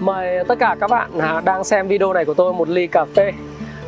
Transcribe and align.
Mời 0.00 0.44
tất 0.48 0.58
cả 0.58 0.76
các 0.80 0.90
bạn 0.90 1.18
à, 1.18 1.40
đang 1.44 1.64
xem 1.64 1.88
video 1.88 2.12
này 2.12 2.24
của 2.24 2.34
tôi 2.34 2.52
một 2.52 2.68
ly 2.68 2.86
cà 2.86 3.04
phê. 3.04 3.32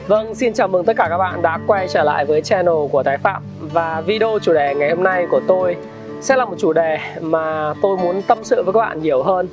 Vâng, 0.09 0.35
xin 0.35 0.52
chào 0.52 0.69
mừng 0.69 0.85
tất 0.85 0.97
cả 0.97 1.07
các 1.11 1.19
bạn 1.19 1.43
đã 1.43 1.59
quay 1.66 1.88
trở 1.88 2.02
lại 2.02 2.25
với 2.25 2.43
channel 2.43 2.75
của 2.93 3.02
Thái 3.02 3.19
Phạm. 3.19 3.43
Và 3.61 4.01
video 4.01 4.38
chủ 4.43 4.52
đề 4.52 4.75
ngày 4.75 4.91
hôm 4.91 5.02
nay 5.02 5.27
của 5.30 5.41
tôi 5.48 5.77
sẽ 6.21 6.37
là 6.37 6.45
một 6.45 6.55
chủ 6.59 6.73
đề 6.73 6.98
mà 7.21 7.75
tôi 7.83 7.97
muốn 7.97 8.23
tâm 8.23 8.38
sự 8.43 8.62
với 8.62 8.73
các 8.73 8.80
bạn 8.80 9.02
nhiều 9.02 9.23
hơn. 9.23 9.48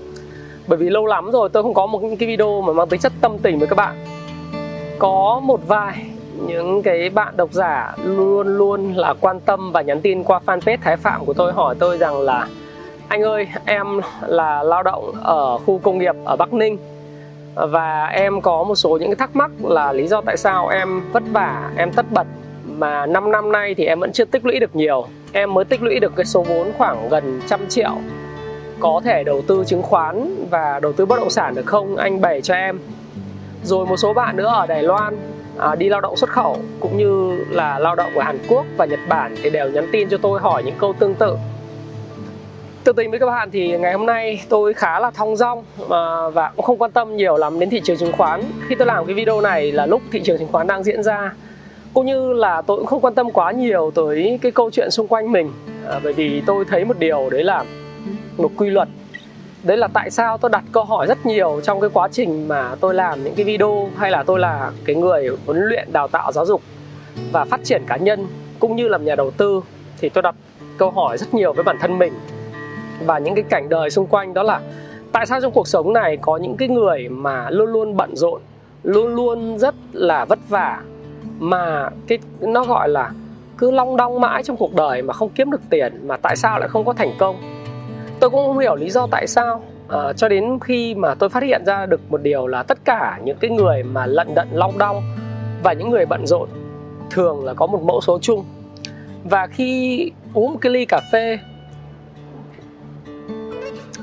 Bởi 0.67 0.77
vì 0.77 0.89
lâu 0.89 1.05
lắm 1.05 1.31
rồi 1.31 1.49
tôi 1.49 1.63
không 1.63 1.73
có 1.73 1.85
một 1.85 2.01
cái 2.19 2.27
video 2.27 2.61
mà 2.61 2.73
mang 2.73 2.87
tính 2.87 2.99
chất 2.99 3.11
tâm 3.21 3.37
tình 3.37 3.59
với 3.59 3.67
các 3.67 3.75
bạn. 3.75 3.95
Có 4.99 5.41
một 5.43 5.59
vài 5.67 6.05
những 6.47 6.83
cái 6.83 7.09
bạn 7.09 7.37
độc 7.37 7.53
giả 7.53 7.95
luôn 8.03 8.57
luôn 8.57 8.93
là 8.93 9.13
quan 9.21 9.39
tâm 9.39 9.71
và 9.71 9.81
nhắn 9.81 10.01
tin 10.01 10.23
qua 10.23 10.39
fanpage 10.45 10.77
Thái 10.81 10.97
Phạm 10.97 11.25
của 11.25 11.33
tôi 11.33 11.53
hỏi 11.53 11.75
tôi 11.79 11.97
rằng 11.97 12.21
là 12.21 12.47
anh 13.09 13.21
ơi 13.21 13.47
em 13.65 13.87
là 14.27 14.63
lao 14.63 14.83
động 14.83 15.11
ở 15.23 15.57
khu 15.57 15.79
công 15.83 15.97
nghiệp 15.97 16.15
ở 16.25 16.35
Bắc 16.35 16.53
Ninh. 16.53 16.77
Và 17.55 18.05
em 18.05 18.41
có 18.41 18.63
một 18.63 18.75
số 18.75 18.97
những 18.97 19.09
cái 19.09 19.15
thắc 19.15 19.35
mắc 19.35 19.51
là 19.63 19.93
lý 19.93 20.07
do 20.07 20.21
tại 20.21 20.37
sao 20.37 20.67
em 20.67 21.01
vất 21.11 21.23
vả 21.31 21.71
em 21.77 21.91
tất 21.91 22.05
bật. 22.11 22.27
Mà 22.65 23.05
5 23.05 23.31
năm 23.31 23.51
nay 23.51 23.75
thì 23.75 23.85
em 23.85 23.99
vẫn 23.99 24.11
chưa 24.11 24.25
tích 24.25 24.45
lũy 24.45 24.59
được 24.59 24.75
nhiều. 24.75 25.07
Em 25.31 25.53
mới 25.53 25.65
tích 25.65 25.81
lũy 25.81 25.99
được 25.99 26.15
cái 26.15 26.25
số 26.25 26.41
vốn 26.41 26.71
khoảng 26.77 27.09
gần 27.09 27.41
trăm 27.47 27.67
triệu. 27.67 27.91
Có 28.79 29.01
thể 29.03 29.23
đầu 29.23 29.41
tư 29.47 29.63
chứng 29.67 29.83
khoán 29.83 30.45
và 30.49 30.79
đầu 30.79 30.93
tư 30.93 31.05
bất 31.05 31.19
động 31.19 31.29
sản 31.29 31.55
được 31.55 31.65
không? 31.65 31.95
Anh 31.95 32.21
bày 32.21 32.41
cho 32.41 32.53
em. 32.53 32.79
Rồi 33.63 33.85
một 33.85 33.97
số 33.97 34.13
bạn 34.13 34.35
nữa 34.35 34.51
ở 34.55 34.67
Đài 34.67 34.83
Loan 34.83 35.17
à, 35.57 35.75
đi 35.75 35.89
lao 35.89 36.01
động 36.01 36.15
xuất 36.15 36.29
khẩu 36.29 36.57
cũng 36.79 36.97
như 36.97 37.43
là 37.49 37.79
lao 37.79 37.95
động 37.95 38.11
ở 38.15 38.23
Hàn 38.23 38.37
Quốc 38.47 38.65
và 38.77 38.85
Nhật 38.85 38.99
Bản 39.09 39.35
thì 39.43 39.49
đều 39.49 39.69
nhắn 39.69 39.87
tin 39.91 40.09
cho 40.09 40.17
tôi 40.17 40.39
hỏi 40.39 40.63
những 40.63 40.75
câu 40.77 40.93
tương 40.93 41.15
tự 41.15 41.37
tương 42.83 42.95
tình 42.95 43.11
với 43.11 43.19
các 43.19 43.25
bạn 43.25 43.51
thì 43.51 43.77
ngày 43.77 43.93
hôm 43.93 44.05
nay 44.05 44.41
tôi 44.49 44.73
khá 44.73 44.99
là 44.99 45.11
thong 45.11 45.35
dong 45.35 45.63
và 46.33 46.51
cũng 46.55 46.65
không 46.65 46.77
quan 46.77 46.91
tâm 46.91 47.17
nhiều 47.17 47.37
lắm 47.37 47.59
đến 47.59 47.69
thị 47.69 47.81
trường 47.83 47.97
chứng 47.97 48.11
khoán. 48.11 48.43
Khi 48.67 48.75
tôi 48.75 48.87
làm 48.87 49.05
cái 49.05 49.15
video 49.15 49.41
này 49.41 49.71
là 49.71 49.85
lúc 49.85 50.01
thị 50.11 50.21
trường 50.23 50.37
chứng 50.37 50.51
khoán 50.51 50.67
đang 50.67 50.83
diễn 50.83 51.03
ra. 51.03 51.33
Cũng 51.93 52.05
như 52.05 52.33
là 52.33 52.61
tôi 52.61 52.77
cũng 52.77 52.85
không 52.85 53.01
quan 53.01 53.15
tâm 53.15 53.31
quá 53.31 53.51
nhiều 53.51 53.91
tới 53.95 54.39
cái 54.41 54.51
câu 54.51 54.71
chuyện 54.71 54.91
xung 54.91 55.07
quanh 55.07 55.31
mình 55.31 55.51
à, 55.87 55.99
bởi 56.03 56.13
vì 56.13 56.41
tôi 56.45 56.65
thấy 56.65 56.85
một 56.85 56.99
điều 56.99 57.29
đấy 57.29 57.43
là 57.43 57.63
một 58.37 58.51
quy 58.57 58.69
luật 58.69 58.87
đấy 59.63 59.77
là 59.77 59.87
tại 59.93 60.11
sao 60.11 60.37
tôi 60.37 60.51
đặt 60.51 60.63
câu 60.71 60.83
hỏi 60.83 61.07
rất 61.07 61.25
nhiều 61.25 61.61
trong 61.63 61.81
cái 61.81 61.89
quá 61.93 62.07
trình 62.11 62.47
mà 62.47 62.75
tôi 62.79 62.93
làm 62.93 63.23
những 63.23 63.35
cái 63.35 63.45
video 63.45 63.89
hay 63.97 64.11
là 64.11 64.23
tôi 64.23 64.39
là 64.39 64.71
cái 64.85 64.95
người 64.95 65.29
huấn 65.45 65.59
luyện 65.59 65.93
đào 65.93 66.07
tạo 66.07 66.31
giáo 66.31 66.45
dục 66.45 66.61
và 67.31 67.45
phát 67.45 67.59
triển 67.63 67.81
cá 67.87 67.97
nhân 67.97 68.27
cũng 68.59 68.75
như 68.75 68.87
làm 68.87 69.05
nhà 69.05 69.15
đầu 69.15 69.31
tư 69.31 69.61
thì 70.01 70.09
tôi 70.09 70.21
đặt 70.21 70.35
câu 70.77 70.91
hỏi 70.91 71.17
rất 71.17 71.33
nhiều 71.33 71.53
với 71.53 71.63
bản 71.63 71.77
thân 71.81 71.97
mình 71.97 72.13
và 73.05 73.19
những 73.19 73.35
cái 73.35 73.43
cảnh 73.49 73.69
đời 73.69 73.89
xung 73.89 74.07
quanh 74.07 74.33
đó 74.33 74.43
là 74.43 74.61
tại 75.11 75.25
sao 75.25 75.41
trong 75.41 75.51
cuộc 75.51 75.67
sống 75.67 75.93
này 75.93 76.17
có 76.17 76.37
những 76.37 76.57
cái 76.57 76.67
người 76.67 77.09
mà 77.09 77.49
luôn 77.49 77.69
luôn 77.69 77.97
bận 77.97 78.15
rộn 78.15 78.41
luôn 78.83 79.15
luôn 79.15 79.59
rất 79.59 79.75
là 79.93 80.25
vất 80.25 80.39
vả 80.49 80.81
mà 81.39 81.89
cái 82.07 82.19
nó 82.39 82.63
gọi 82.63 82.89
là 82.89 83.11
cứ 83.57 83.71
long 83.71 83.97
đong 83.97 84.21
mãi 84.21 84.43
trong 84.43 84.57
cuộc 84.57 84.75
đời 84.75 85.01
mà 85.01 85.13
không 85.13 85.29
kiếm 85.29 85.51
được 85.51 85.61
tiền 85.69 86.07
mà 86.07 86.17
tại 86.17 86.35
sao 86.35 86.59
lại 86.59 86.69
không 86.69 86.85
có 86.85 86.93
thành 86.93 87.11
công? 87.19 87.35
Tôi 88.19 88.29
cũng 88.29 88.45
không 88.45 88.57
hiểu 88.57 88.75
lý 88.75 88.89
do 88.89 89.07
tại 89.11 89.27
sao. 89.27 89.61
À, 89.89 90.13
cho 90.13 90.29
đến 90.29 90.59
khi 90.61 90.95
mà 90.95 91.15
tôi 91.15 91.29
phát 91.29 91.43
hiện 91.43 91.65
ra 91.65 91.85
được 91.85 92.01
một 92.11 92.21
điều 92.21 92.47
là 92.47 92.63
tất 92.63 92.77
cả 92.85 93.19
những 93.23 93.37
cái 93.37 93.51
người 93.51 93.83
mà 93.83 94.05
lận 94.05 94.35
đận 94.35 94.47
long 94.51 94.77
đong 94.77 95.03
và 95.63 95.73
những 95.73 95.89
người 95.89 96.05
bận 96.05 96.27
rộn 96.27 96.49
thường 97.09 97.45
là 97.45 97.53
có 97.53 97.67
một 97.67 97.83
mẫu 97.83 98.01
số 98.01 98.19
chung. 98.21 98.45
Và 99.23 99.47
khi 99.47 100.11
uống 100.33 100.51
một 100.53 100.57
cái 100.61 100.71
ly 100.71 100.85
cà 100.85 101.01
phê 101.11 101.39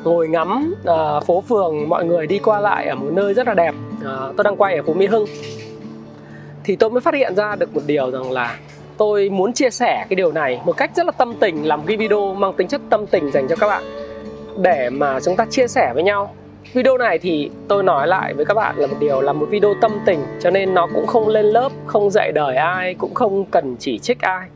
ngồi 0.06 0.28
ngắm 0.28 0.74
uh, 0.82 1.24
phố 1.26 1.40
phường 1.40 1.88
mọi 1.88 2.04
người 2.04 2.26
đi 2.26 2.38
qua 2.38 2.60
lại 2.60 2.86
ở 2.86 2.94
một 2.94 3.10
nơi 3.12 3.34
rất 3.34 3.46
là 3.46 3.54
đẹp. 3.54 3.74
Uh, 4.00 4.36
tôi 4.36 4.44
đang 4.44 4.56
quay 4.56 4.76
ở 4.76 4.82
phố 4.82 4.94
mỹ 4.94 5.06
hưng. 5.06 5.24
Thì 6.64 6.76
tôi 6.76 6.90
mới 6.90 7.00
phát 7.00 7.14
hiện 7.14 7.34
ra 7.34 7.56
được 7.56 7.74
một 7.74 7.80
điều 7.86 8.10
rằng 8.10 8.30
là 8.30 8.56
tôi 8.96 9.28
muốn 9.28 9.52
chia 9.52 9.70
sẻ 9.70 10.06
cái 10.08 10.16
điều 10.16 10.32
này 10.32 10.60
một 10.64 10.76
cách 10.76 10.90
rất 10.96 11.06
là 11.06 11.12
tâm 11.12 11.34
tình 11.40 11.66
làm 11.66 11.82
cái 11.86 11.96
video 11.96 12.34
mang 12.34 12.52
tính 12.52 12.68
chất 12.68 12.80
tâm 12.90 13.06
tình 13.06 13.30
dành 13.30 13.48
cho 13.48 13.56
các 13.56 13.66
bạn 13.66 13.82
để 14.58 14.90
mà 14.90 15.20
chúng 15.20 15.36
ta 15.36 15.46
chia 15.50 15.68
sẻ 15.68 15.90
với 15.94 16.02
nhau. 16.02 16.34
Video 16.72 16.98
này 16.98 17.18
thì 17.18 17.50
tôi 17.68 17.82
nói 17.82 18.06
lại 18.06 18.34
với 18.34 18.44
các 18.44 18.54
bạn 18.54 18.76
là 18.76 18.86
một 18.86 18.96
điều 19.00 19.20
là 19.20 19.32
một 19.32 19.46
video 19.50 19.74
tâm 19.80 19.92
tình 20.06 20.20
cho 20.40 20.50
nên 20.50 20.74
nó 20.74 20.86
cũng 20.94 21.06
không 21.06 21.28
lên 21.28 21.46
lớp 21.46 21.72
không 21.86 22.10
dạy 22.10 22.32
đời 22.32 22.56
ai 22.56 22.94
cũng 22.94 23.14
không 23.14 23.44
cần 23.44 23.76
chỉ 23.78 23.98
trích 23.98 24.20
ai. 24.20 24.48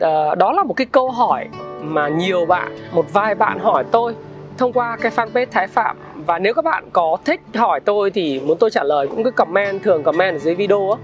À, 0.00 0.34
đó 0.34 0.52
là 0.52 0.62
một 0.62 0.74
cái 0.74 0.86
câu 0.92 1.10
hỏi 1.10 1.46
mà 1.80 2.08
nhiều 2.08 2.46
bạn 2.46 2.76
một 2.92 3.12
vài 3.12 3.34
bạn 3.34 3.58
hỏi 3.58 3.84
tôi 3.90 4.14
thông 4.58 4.72
qua 4.72 4.96
cái 5.00 5.12
fanpage 5.16 5.46
Thái 5.50 5.66
Phạm. 5.66 5.96
Và 6.26 6.38
nếu 6.38 6.54
các 6.54 6.64
bạn 6.64 6.84
có 6.92 7.18
thích 7.24 7.40
hỏi 7.54 7.80
tôi 7.84 8.10
thì 8.10 8.40
muốn 8.40 8.58
tôi 8.58 8.70
trả 8.70 8.82
lời 8.82 9.06
cũng 9.06 9.24
cứ 9.24 9.30
comment 9.30 9.82
thường 9.82 10.02
comment 10.02 10.34
ở 10.34 10.38
dưới 10.38 10.54
video 10.54 10.90
á. 10.90 10.98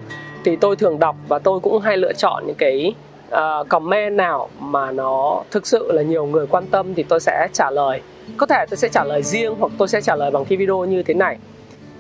Thì 0.45 0.57
tôi 0.57 0.77
thường 0.77 0.99
đọc 0.99 1.17
và 1.29 1.39
tôi 1.39 1.61
cũng 1.61 1.81
hay 1.81 1.97
lựa 1.97 2.13
chọn 2.13 2.47
những 2.47 2.57
cái 2.59 2.95
uh, 3.31 3.69
comment 3.69 4.17
nào 4.17 4.49
mà 4.61 4.91
nó 4.91 5.43
thực 5.51 5.67
sự 5.67 5.93
là 5.93 6.03
nhiều 6.03 6.27
người 6.27 6.47
quan 6.47 6.67
tâm 6.67 6.95
thì 6.95 7.03
tôi 7.03 7.21
sẽ 7.21 7.49
trả 7.53 7.71
lời. 7.71 8.01
Có 8.37 8.47
thể 8.47 8.65
tôi 8.71 8.77
sẽ 8.77 8.89
trả 8.89 9.05
lời 9.05 9.23
riêng 9.23 9.55
hoặc 9.59 9.73
tôi 9.79 9.89
sẽ 9.89 10.01
trả 10.01 10.17
lời 10.17 10.31
bằng 10.31 10.45
cái 10.45 10.57
video 10.57 10.85
như 10.85 11.03
thế 11.03 11.15
này 11.15 11.37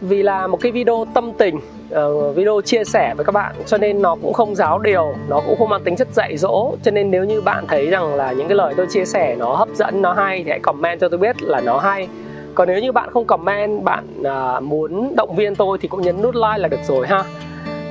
vì 0.02 0.22
là 0.22 0.46
một 0.46 0.58
cái 0.60 0.72
video 0.72 1.06
tâm 1.14 1.32
tình 1.38 1.56
uh, 1.56 2.36
video 2.36 2.60
chia 2.64 2.84
sẻ 2.84 3.14
với 3.16 3.24
các 3.24 3.32
bạn 3.32 3.54
cho 3.66 3.78
nên 3.78 4.02
nó 4.02 4.16
cũng 4.22 4.32
không 4.32 4.54
giáo 4.54 4.78
điều 4.78 5.14
nó 5.28 5.40
cũng 5.46 5.58
không 5.58 5.68
mang 5.68 5.82
tính 5.84 5.96
chất 5.96 6.08
dạy 6.12 6.36
dỗ. 6.36 6.74
Cho 6.82 6.90
nên 6.90 7.10
nếu 7.10 7.24
như 7.24 7.40
bạn 7.40 7.66
thấy 7.66 7.86
rằng 7.86 8.14
là 8.14 8.32
những 8.32 8.48
cái 8.48 8.56
lời 8.56 8.74
tôi 8.76 8.86
chia 8.90 9.04
sẻ 9.04 9.36
nó 9.38 9.54
hấp 9.54 9.68
dẫn 9.74 10.02
nó 10.02 10.12
hay 10.12 10.42
thì 10.44 10.50
hãy 10.50 10.60
comment 10.60 11.00
cho 11.00 11.08
tôi 11.08 11.18
biết 11.18 11.42
là 11.42 11.60
nó 11.60 11.78
hay. 11.78 12.08
Còn 12.54 12.68
nếu 12.68 12.80
như 12.80 12.92
bạn 12.92 13.10
không 13.10 13.24
comment 13.24 13.84
bạn 13.84 14.04
uh, 14.20 14.62
muốn 14.62 15.16
động 15.16 15.36
viên 15.36 15.54
tôi 15.54 15.78
thì 15.80 15.88
cũng 15.88 16.02
nhấn 16.02 16.22
nút 16.22 16.34
like 16.34 16.58
là 16.58 16.68
được 16.68 16.80
rồi 16.84 17.06
ha. 17.06 17.24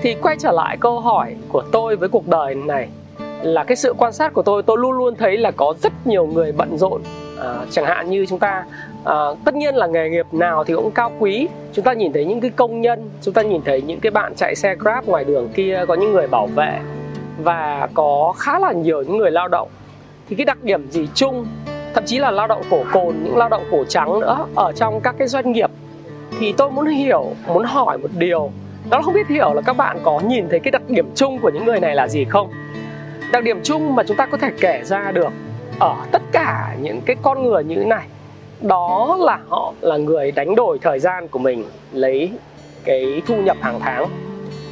Thì 0.02 0.16
quay 0.22 0.36
trở 0.40 0.52
lại 0.52 0.78
câu 0.78 1.00
hỏi 1.00 1.36
của 1.50 1.64
tôi 1.72 1.96
với 1.96 2.10
cuộc 2.10 2.28
đời 2.28 2.56
này. 2.56 2.90
Là 3.42 3.64
cái 3.64 3.76
sự 3.76 3.94
quan 3.98 4.14
sát 4.14 4.34
của 4.34 4.42
tôi 4.42 4.64
tôi 4.64 4.78
luôn 4.78 4.92
luôn 4.92 5.16
thấy 5.16 5.38
là 5.38 5.52
có 5.52 5.74
rất 5.84 5.94
nhiều 6.06 6.26
người 6.26 6.52
bận 6.52 6.78
rộn 6.78 7.02
à, 7.42 7.56
chẳng 7.70 7.86
hạn 7.86 8.10
như 8.10 8.26
chúng 8.26 8.40
ta 8.40 8.64
à, 9.06 9.16
tất 9.46 9.56
nhiên 9.56 9.76
là 9.76 9.88
nghề 9.88 10.10
nghiệp 10.10 10.26
nào 10.32 10.64
thì 10.64 10.74
cũng 10.74 10.92
cao 10.92 11.12
quý. 11.20 11.48
Chúng 11.74 11.86
ta 11.86 11.94
nhìn 11.94 12.14
thấy 12.14 12.26
những 12.26 12.42
cái 12.42 12.52
công 12.56 12.82
nhân 12.82 13.10
chúng 13.22 13.34
ta 13.34 13.42
nhìn 13.42 13.62
thấy 13.66 13.82
những 13.82 14.00
cái 14.00 14.12
bạn 14.12 14.36
chạy 14.36 14.56
xe 14.56 14.76
grab 14.76 15.06
ngoài 15.06 15.24
đường 15.24 15.50
kia 15.56 15.86
có 15.88 15.94
những 15.94 16.14
người 16.14 16.28
bảo 16.28 16.48
vệ 16.48 16.80
và 17.44 17.88
có 17.94 18.34
khá 18.38 18.60
là 18.60 18.72
nhiều 18.72 19.02
những 19.02 19.18
người 19.18 19.32
lao 19.32 19.48
động. 19.48 19.70
Thì 20.30 20.36
cái 20.36 20.46
đặc 20.46 20.64
điểm 20.64 20.92
gì 20.92 21.08
chung 21.14 21.48
thậm 21.94 22.06
chí 22.06 22.18
là 22.18 22.32
lao 22.32 22.48
động 22.48 22.62
cổ 22.70 22.84
cồn 22.92 23.16
những 23.24 23.38
lao 23.38 23.50
động 23.50 23.64
cổ 23.72 23.84
trắng 23.84 24.20
nữa 24.20 24.46
ở 24.56 24.72
trong 24.76 25.02
các 25.02 25.16
cái 25.18 25.28
doanh 25.28 25.52
nghiệp 25.52 25.70
thì 26.40 26.54
tôi 26.58 26.72
muốn 26.72 26.86
hiểu 26.86 27.34
muốn 27.48 27.64
hỏi 27.64 27.98
một 27.98 28.10
điều. 28.18 28.52
Đó 28.90 28.98
là 28.98 29.02
không 29.04 29.14
biết 29.14 29.28
hiểu 29.28 29.54
là 29.54 29.62
các 29.62 29.78
bạn 29.78 29.98
có 30.04 30.20
nhìn 30.20 30.50
thấy 30.50 30.60
cái 30.60 30.72
đặc 30.72 30.82
điểm 30.88 31.12
chung 31.16 31.40
của 31.40 31.50
những 31.50 31.66
người 31.66 31.80
này 31.80 31.96
là 31.96 32.08
gì 32.08 32.26
không? 32.26 32.50
Đặc 33.32 33.44
điểm 33.44 33.60
chung 33.64 33.96
mà 33.96 34.04
chúng 34.04 34.18
ta 34.18 34.26
có 34.26 34.38
thể 34.38 34.50
kể 34.62 34.82
ra 34.84 35.12
được 35.12 35.30
ở 35.80 35.96
tất 36.12 36.22
cả 36.32 36.76
những 36.82 37.02
cái 37.02 37.16
con 37.22 37.44
người 37.44 37.64
như 37.64 37.76
thế 37.76 37.86
này 37.86 38.08
đó 38.62 39.18
là 39.20 39.40
họ 39.50 39.74
là 39.82 39.98
người 39.98 40.32
đánh 40.32 40.56
đổi 40.56 40.80
thời 40.82 41.00
gian 41.00 41.28
của 41.28 41.40
mình 41.40 41.66
lấy 41.92 42.32
cái 42.84 43.22
thu 43.28 43.36
nhập 43.42 43.58
hàng 43.62 43.80
tháng. 43.80 44.08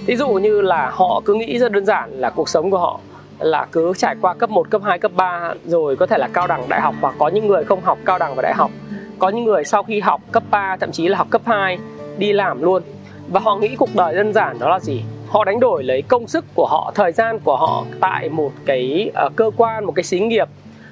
Ví 0.05 0.15
dụ 0.15 0.29
như 0.29 0.61
là 0.61 0.89
họ 0.93 1.21
cứ 1.25 1.33
nghĩ 1.33 1.59
rất 1.59 1.71
đơn 1.71 1.85
giản 1.85 2.11
là 2.11 2.29
cuộc 2.29 2.49
sống 2.49 2.71
của 2.71 2.77
họ 2.77 2.99
là 3.39 3.67
cứ 3.71 3.93
trải 3.97 4.15
qua 4.21 4.33
cấp 4.33 4.49
1, 4.49 4.69
cấp 4.69 4.81
2, 4.85 4.99
cấp 4.99 5.11
3 5.15 5.53
rồi 5.65 5.95
có 5.95 6.05
thể 6.05 6.17
là 6.17 6.29
cao 6.33 6.47
đẳng 6.47 6.69
đại 6.69 6.81
học 6.81 6.95
và 7.01 7.11
có 7.19 7.27
những 7.27 7.47
người 7.47 7.63
không 7.63 7.81
học 7.81 7.97
cao 8.05 8.17
đẳng 8.19 8.35
và 8.35 8.41
đại 8.41 8.53
học. 8.55 8.71
Có 9.19 9.29
những 9.29 9.45
người 9.45 9.63
sau 9.63 9.83
khi 9.83 9.99
học 9.99 10.21
cấp 10.31 10.43
3 10.51 10.77
thậm 10.79 10.91
chí 10.91 11.07
là 11.07 11.17
học 11.17 11.27
cấp 11.29 11.41
2 11.45 11.77
đi 12.17 12.33
làm 12.33 12.61
luôn. 12.61 12.83
Và 13.27 13.39
họ 13.39 13.55
nghĩ 13.55 13.75
cuộc 13.75 13.89
đời 13.95 14.15
đơn 14.15 14.33
giản 14.33 14.59
đó 14.59 14.69
là 14.69 14.79
gì? 14.79 15.03
Họ 15.27 15.43
đánh 15.43 15.59
đổi 15.59 15.83
lấy 15.83 16.01
công 16.01 16.27
sức 16.27 16.45
của 16.55 16.67
họ 16.67 16.91
thời 16.95 17.11
gian 17.11 17.39
của 17.39 17.57
họ 17.57 17.85
tại 17.99 18.29
một 18.29 18.51
cái 18.65 19.11
uh, 19.25 19.35
cơ 19.35 19.51
quan 19.57 19.85
một 19.85 19.91
cái 19.95 20.03
xí 20.03 20.19
nghiệp 20.19 20.47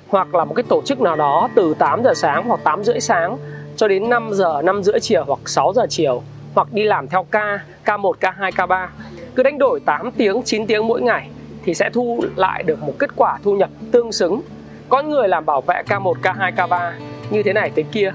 hoặc 0.09 0.35
là 0.35 0.45
một 0.45 0.53
cái 0.53 0.63
tổ 0.69 0.81
chức 0.85 1.01
nào 1.01 1.15
đó 1.15 1.49
từ 1.55 1.73
8 1.79 2.03
giờ 2.03 2.13
sáng 2.13 2.43
hoặc 2.47 2.59
8 2.63 2.83
rưỡi 2.83 2.99
sáng 2.99 3.37
cho 3.75 3.87
đến 3.87 4.09
5 4.09 4.29
giờ, 4.33 4.61
5 4.61 4.83
rưỡi 4.83 4.99
chiều 4.99 5.23
hoặc 5.27 5.39
6 5.45 5.73
giờ 5.75 5.85
chiều 5.89 6.21
hoặc 6.55 6.73
đi 6.73 6.83
làm 6.83 7.07
theo 7.07 7.25
ca, 7.31 7.59
K1, 7.85 8.13
K2, 8.21 8.51
K3 8.51 8.87
cứ 9.35 9.43
đánh 9.43 9.57
đổi 9.57 9.79
8 9.85 10.11
tiếng, 10.11 10.41
9 10.45 10.67
tiếng 10.67 10.87
mỗi 10.87 11.01
ngày 11.01 11.29
thì 11.65 11.73
sẽ 11.73 11.89
thu 11.93 12.23
lại 12.35 12.63
được 12.63 12.83
một 12.83 12.93
kết 12.99 13.09
quả 13.15 13.37
thu 13.43 13.55
nhập 13.55 13.69
tương 13.91 14.11
xứng. 14.11 14.41
Có 14.89 15.01
người 15.01 15.27
làm 15.27 15.45
bảo 15.45 15.61
vệ 15.61 15.81
K1, 15.87 16.13
K2, 16.21 16.51
K3 16.55 16.91
như 17.29 17.43
thế 17.43 17.53
này 17.53 17.71
thế 17.75 17.83
kia. 17.91 18.11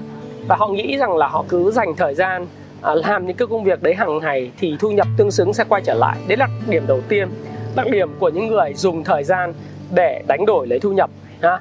Và 0.47 0.55
họ 0.55 0.67
nghĩ 0.67 0.97
rằng 0.97 1.17
là 1.17 1.27
họ 1.27 1.45
cứ 1.49 1.71
dành 1.71 1.95
thời 1.97 2.13
gian 2.13 2.47
à, 2.81 2.93
làm 2.95 3.25
những 3.25 3.37
cái 3.37 3.47
công 3.47 3.63
việc 3.63 3.83
đấy 3.83 3.95
hàng 3.95 4.17
ngày 4.17 4.51
thì 4.59 4.75
thu 4.79 4.91
nhập 4.91 5.07
tương 5.17 5.31
xứng 5.31 5.53
sẽ 5.53 5.63
quay 5.69 5.81
trở 5.85 5.93
lại. 5.93 6.17
Đấy 6.27 6.37
là 6.37 6.47
điểm 6.69 6.83
đầu 6.87 7.01
tiên. 7.09 7.27
Đặc 7.75 7.87
điểm 7.91 8.09
của 8.19 8.29
những 8.29 8.47
người 8.47 8.73
dùng 8.73 9.03
thời 9.03 9.23
gian 9.23 9.53
để 9.95 10.23
đánh 10.27 10.45
đổi 10.45 10.67
lấy 10.67 10.79
thu 10.79 10.91
nhập 10.91 11.09
ha 11.41 11.59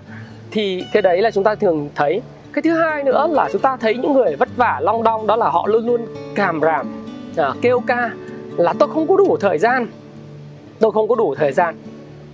thì 0.53 0.85
cái 0.93 1.03
đấy 1.03 1.23
là 1.23 1.31
chúng 1.31 1.45
ta 1.45 1.55
thường 1.55 1.89
thấy. 1.95 2.23
Cái 2.53 2.63
thứ 2.63 2.71
hai 2.71 3.03
nữa 3.03 3.27
là 3.31 3.49
chúng 3.53 3.63
ta 3.63 3.77
thấy 3.77 3.95
những 3.95 4.13
người 4.13 4.37
vất 4.37 4.49
vả 4.57 4.81
long 4.83 5.03
đong 5.03 5.27
đó 5.27 5.37
là 5.37 5.49
họ 5.49 5.67
luôn 5.67 5.87
luôn 5.87 6.01
càm 6.35 6.61
ràm 6.61 6.87
à, 7.37 7.51
kêu 7.63 7.81
ca 7.87 8.11
là 8.57 8.73
tôi 8.79 8.89
không 8.89 9.07
có 9.07 9.17
đủ 9.17 9.37
thời 9.41 9.59
gian 9.59 9.87
tôi 10.81 10.93
không 10.93 11.09
có 11.09 11.15
đủ 11.15 11.35
thời 11.35 11.53
gian 11.53 11.77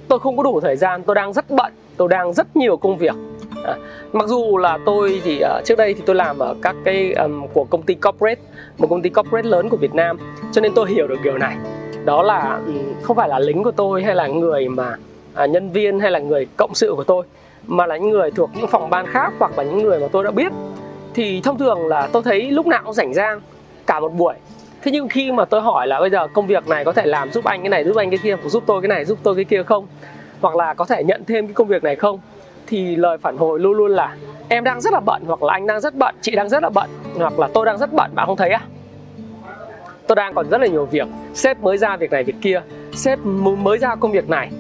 tôi 0.09 0.19
không 0.19 0.37
có 0.37 0.43
đủ 0.43 0.61
thời 0.61 0.77
gian 0.77 1.03
tôi 1.03 1.15
đang 1.15 1.33
rất 1.33 1.51
bận 1.51 1.73
tôi 1.97 2.09
đang 2.09 2.33
rất 2.33 2.57
nhiều 2.57 2.77
công 2.77 2.99
việc. 2.99 3.15
À, 3.65 3.77
mặc 4.13 4.29
dù 4.29 4.57
là 4.57 4.79
tôi 4.87 5.21
thì 5.25 5.43
uh, 5.43 5.65
trước 5.65 5.79
đây 5.79 5.95
thì 5.95 6.03
tôi 6.07 6.17
làm 6.17 6.39
ở 6.39 6.55
các 6.63 6.77
cái 6.85 7.13
um, 7.13 7.47
của 7.53 7.65
công 7.65 7.83
ty 7.83 7.95
corporate 7.95 8.41
một 8.79 8.87
công 8.91 9.03
ty 9.03 9.11
corporate 9.11 9.49
lớn 9.49 9.69
của 9.69 9.77
Việt 9.77 9.95
Nam 9.95 10.19
cho 10.53 10.61
nên 10.61 10.73
tôi 10.75 10.91
hiểu 10.91 11.07
được 11.07 11.19
điều 11.23 11.39
này. 11.39 11.57
Đó 12.05 12.23
là 12.23 12.61
um, 12.67 12.79
không 13.03 13.17
phải 13.17 13.29
là 13.29 13.39
lính 13.39 13.63
của 13.63 13.71
tôi 13.71 14.03
hay 14.03 14.15
là 14.15 14.27
người 14.27 14.69
mà 14.69 14.97
uh, 15.45 15.51
nhân 15.51 15.71
viên 15.71 16.01
hay 16.01 16.11
là 16.11 16.19
người 16.19 16.47
cộng 16.57 16.75
sự 16.75 16.95
của 16.97 17.05
tôi 17.05 17.25
mà 17.69 17.87
là 17.87 17.97
những 17.97 18.11
người 18.11 18.31
thuộc 18.31 18.51
những 18.55 18.67
phòng 18.67 18.91
ban 18.91 19.07
khác 19.07 19.33
hoặc 19.39 19.59
là 19.59 19.63
những 19.65 19.83
người 19.83 20.01
mà 20.01 20.07
tôi 20.13 20.25
đã 20.25 20.31
biết, 20.31 20.53
thì 21.15 21.41
thông 21.41 21.59
thường 21.59 21.87
là 21.87 22.09
tôi 22.13 22.23
thấy 22.23 22.51
lúc 22.51 22.67
nào 22.67 22.81
cũng 22.85 22.95
rảnh 22.95 23.15
rang 23.15 23.41
cả 23.87 24.01
một 24.01 24.13
buổi. 24.15 24.35
Thế 24.83 24.93
nhưng 24.93 25.09
khi 25.09 25.33
mà 25.33 25.45
tôi 25.45 25.61
hỏi 25.61 25.87
là 25.87 26.01
bây 26.01 26.11
giờ 26.11 26.27
công 26.27 26.47
việc 26.47 26.69
này 26.69 26.85
có 26.85 26.93
thể 26.93 27.07
làm 27.07 27.31
giúp 27.31 27.45
anh 27.45 27.63
cái 27.63 27.69
này, 27.69 27.85
giúp 27.85 27.97
anh 27.97 28.11
cái 28.11 28.19
kia, 28.23 28.37
hoặc 28.43 28.49
giúp 28.49 28.63
tôi 28.67 28.83
cái 28.83 28.89
này, 28.89 29.05
giúp 29.05 29.19
tôi 29.23 29.35
cái 29.35 29.45
kia 29.45 29.63
không? 29.63 29.87
Hoặc 30.41 30.57
là 30.57 30.75
có 30.75 30.85
thể 30.85 31.05
nhận 31.05 31.25
thêm 31.25 31.47
cái 31.47 31.55
công 31.55 31.67
việc 31.67 31.83
này 31.83 31.97
không? 31.97 32.21
Thì 32.67 32.97
lời 32.97 33.19
phản 33.19 33.37
hồi 33.37 33.61
luôn 33.61 33.73
luôn 33.73 33.91
là, 33.91 34.17
em 34.49 34.65
đang 34.65 34.81
rất 34.81 34.93
là 34.93 35.01
bận, 35.01 35.23
hoặc 35.27 35.43
là 35.43 35.53
anh 35.53 35.67
đang 35.67 35.81
rất 35.81 35.95
bận, 35.95 36.15
chị 36.21 36.33
đang 36.33 36.49
rất 36.49 36.63
là 36.63 36.69
bận, 36.69 36.91
hoặc 37.15 37.39
là 37.39 37.49
tôi 37.55 37.67
đang 37.67 37.79
rất 37.79 37.93
bận, 37.93 38.11
bạn 38.15 38.27
không 38.27 38.37
thấy 38.37 38.51
à? 38.51 38.61
Tôi 40.07 40.17
đang 40.17 40.35
còn 40.35 40.49
rất 40.51 40.61
là 40.61 40.67
nhiều 40.67 40.85
việc, 40.85 41.09
sếp 41.35 41.61
mới 41.61 41.79
ra 41.79 41.97
việc 41.97 42.11
này 42.11 42.25
việc 42.25 42.37
kia, 42.41 42.63
sếp 42.93 43.19
mới 43.25 43.79
ra 43.79 43.95
công 43.95 44.13
việc 44.13 44.29
này 44.29 44.51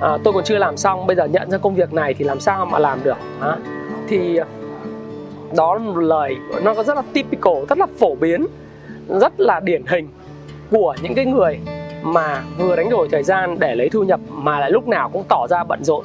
à, 0.00 0.18
tôi 0.24 0.32
còn 0.32 0.44
chưa 0.44 0.58
làm 0.58 0.76
xong 0.76 1.06
bây 1.06 1.16
giờ 1.16 1.24
nhận 1.24 1.50
ra 1.50 1.58
công 1.58 1.74
việc 1.74 1.92
này 1.92 2.14
thì 2.14 2.24
làm 2.24 2.40
sao 2.40 2.66
mà 2.66 2.78
làm 2.78 3.04
được 3.04 3.16
à, 3.40 3.56
thì 4.08 4.40
đó 5.56 5.74
là 5.74 5.80
một 5.80 5.98
lời 6.00 6.36
nó 6.62 6.74
có 6.74 6.82
rất 6.82 6.96
là 6.96 7.02
typical 7.12 7.54
rất 7.68 7.78
là 7.78 7.86
phổ 7.98 8.14
biến 8.14 8.46
rất 9.08 9.40
là 9.40 9.60
điển 9.60 9.82
hình 9.86 10.08
của 10.70 10.94
những 11.02 11.14
cái 11.14 11.26
người 11.26 11.58
mà 12.02 12.42
vừa 12.58 12.76
đánh 12.76 12.90
đổi 12.90 13.08
thời 13.12 13.22
gian 13.22 13.56
để 13.58 13.74
lấy 13.74 13.88
thu 13.88 14.02
nhập 14.02 14.20
mà 14.30 14.60
lại 14.60 14.70
lúc 14.70 14.88
nào 14.88 15.10
cũng 15.12 15.24
tỏ 15.28 15.46
ra 15.50 15.64
bận 15.64 15.84
rộn. 15.84 16.04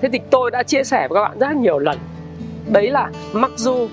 Thế 0.00 0.08
thì 0.12 0.20
tôi 0.30 0.50
đã 0.50 0.62
chia 0.62 0.84
sẻ 0.84 1.08
với 1.08 1.22
các 1.22 1.28
bạn 1.28 1.38
rất 1.38 1.56
nhiều 1.56 1.78
lần. 1.78 1.98
Đấy 2.72 2.90
là 2.90 3.10
mặc 3.32 3.50
dù 3.56 3.88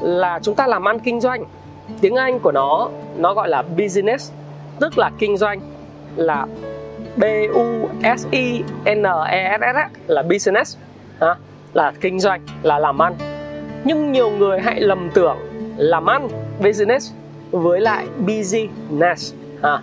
là 0.00 0.38
chúng 0.42 0.54
ta 0.54 0.66
làm 0.66 0.88
ăn 0.88 0.98
kinh 0.98 1.20
doanh 1.20 1.44
tiếng 2.00 2.14
anh 2.14 2.38
của 2.38 2.52
nó 2.52 2.88
nó 3.16 3.34
gọi 3.34 3.48
là 3.48 3.62
business 3.62 4.32
tức 4.80 4.98
là 4.98 5.10
kinh 5.18 5.36
doanh 5.36 5.60
là 6.16 6.46
b 7.16 7.24
u 7.54 7.88
s 8.18 8.26
i 8.30 8.62
n 8.84 9.02
e 9.30 9.58
s 9.58 9.60
s 9.60 10.10
là 10.10 10.22
business 10.22 10.76
ha, 11.20 11.36
là 11.72 11.92
kinh 12.00 12.20
doanh 12.20 12.40
là 12.62 12.78
làm 12.78 13.02
ăn. 13.02 13.14
Nhưng 13.84 14.12
nhiều 14.12 14.30
người 14.30 14.60
hãy 14.60 14.80
lầm 14.80 15.10
tưởng 15.14 15.36
làm 15.76 16.06
ăn 16.06 16.28
business 16.60 17.12
với 17.50 17.80
lại 17.80 18.06
business 18.18 19.34
ha. 19.62 19.78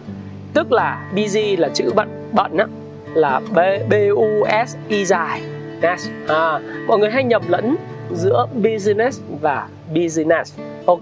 tức 0.54 0.72
là 0.72 1.12
busy 1.16 1.56
là 1.58 1.70
chữ 1.74 1.92
bận 1.96 2.10
bận 2.32 2.58
á 2.58 2.66
là 3.14 3.42
b 3.56 3.58
b 3.90 3.94
u 4.16 4.46
s 4.68 4.76
i 4.88 5.06
dài 5.06 5.42
ness 5.82 6.10
à, 6.28 6.60
mọi 6.88 7.00
người 7.00 7.12
hay 7.12 7.24
nhầm 7.24 7.42
lẫn 7.48 7.76
giữa 8.14 8.48
business 8.56 9.22
và 9.42 9.68
business 9.96 10.60
ok? 10.86 11.02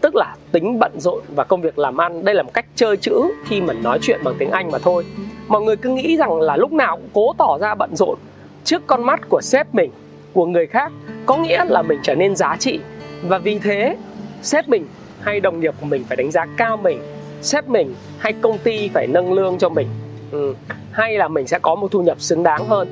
Tức 0.00 0.14
là 0.14 0.34
tính 0.52 0.78
bận 0.78 0.92
rộn 1.00 1.20
và 1.34 1.44
công 1.44 1.60
việc 1.60 1.78
làm 1.78 1.96
ăn. 1.96 2.24
Đây 2.24 2.34
là 2.34 2.42
một 2.42 2.54
cách 2.54 2.66
chơi 2.74 2.96
chữ 2.96 3.22
khi 3.46 3.60
mà 3.60 3.72
nói 3.72 3.98
chuyện 4.02 4.20
bằng 4.24 4.34
tiếng 4.38 4.50
anh 4.50 4.70
mà 4.70 4.78
thôi 4.78 5.04
mọi 5.50 5.62
người 5.62 5.76
cứ 5.76 5.90
nghĩ 5.90 6.16
rằng 6.16 6.40
là 6.40 6.56
lúc 6.56 6.72
nào 6.72 6.96
cũng 6.96 7.08
cố 7.12 7.32
tỏ 7.38 7.58
ra 7.60 7.74
bận 7.74 7.96
rộn 7.96 8.18
trước 8.64 8.82
con 8.86 9.04
mắt 9.04 9.20
của 9.28 9.40
sếp 9.42 9.74
mình, 9.74 9.90
của 10.32 10.46
người 10.46 10.66
khác, 10.66 10.92
có 11.26 11.36
nghĩa 11.36 11.64
là 11.64 11.82
mình 11.82 11.98
trở 12.02 12.14
nên 12.14 12.36
giá 12.36 12.56
trị. 12.58 12.80
Và 13.22 13.38
vì 13.38 13.58
thế, 13.58 13.96
sếp 14.42 14.68
mình 14.68 14.86
hay 15.20 15.40
đồng 15.40 15.60
nghiệp 15.60 15.74
của 15.80 15.86
mình 15.86 16.04
phải 16.08 16.16
đánh 16.16 16.30
giá 16.30 16.46
cao 16.56 16.76
mình, 16.76 16.98
sếp 17.42 17.68
mình 17.68 17.94
hay 18.18 18.32
công 18.32 18.58
ty 18.58 18.88
phải 18.88 19.06
nâng 19.06 19.32
lương 19.32 19.58
cho 19.58 19.68
mình. 19.68 19.88
Ừ. 20.30 20.54
hay 20.90 21.18
là 21.18 21.28
mình 21.28 21.46
sẽ 21.46 21.58
có 21.58 21.74
một 21.74 21.90
thu 21.90 22.02
nhập 22.02 22.20
xứng 22.20 22.42
đáng 22.42 22.66
hơn. 22.66 22.88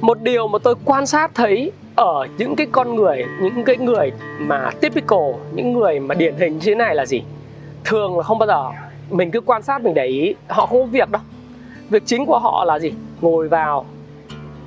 Một 0.00 0.20
điều 0.22 0.48
mà 0.48 0.58
tôi 0.58 0.74
quan 0.84 1.06
sát 1.06 1.30
thấy 1.34 1.72
ở 1.94 2.26
những 2.38 2.56
cái 2.56 2.66
con 2.72 2.96
người, 2.96 3.24
những 3.40 3.64
cái 3.64 3.76
người 3.76 4.12
mà 4.38 4.70
typical, 4.80 5.32
những 5.54 5.72
người 5.72 6.00
mà 6.00 6.14
điển 6.14 6.34
hình 6.38 6.52
như 6.52 6.60
thế 6.62 6.74
này 6.74 6.94
là 6.94 7.06
gì? 7.06 7.22
Thường 7.84 8.16
là 8.16 8.22
không 8.22 8.38
bao 8.38 8.46
giờ. 8.46 8.70
Mình 9.10 9.30
cứ 9.30 9.40
quan 9.40 9.62
sát, 9.62 9.82
mình 9.82 9.94
để 9.94 10.06
ý, 10.06 10.34
họ 10.48 10.66
không 10.66 10.80
có 10.80 10.86
việc 10.86 11.10
đâu 11.10 11.22
việc 11.90 12.02
chính 12.06 12.26
của 12.26 12.38
họ 12.38 12.64
là 12.64 12.78
gì? 12.78 12.92
Ngồi 13.20 13.48
vào 13.48 13.84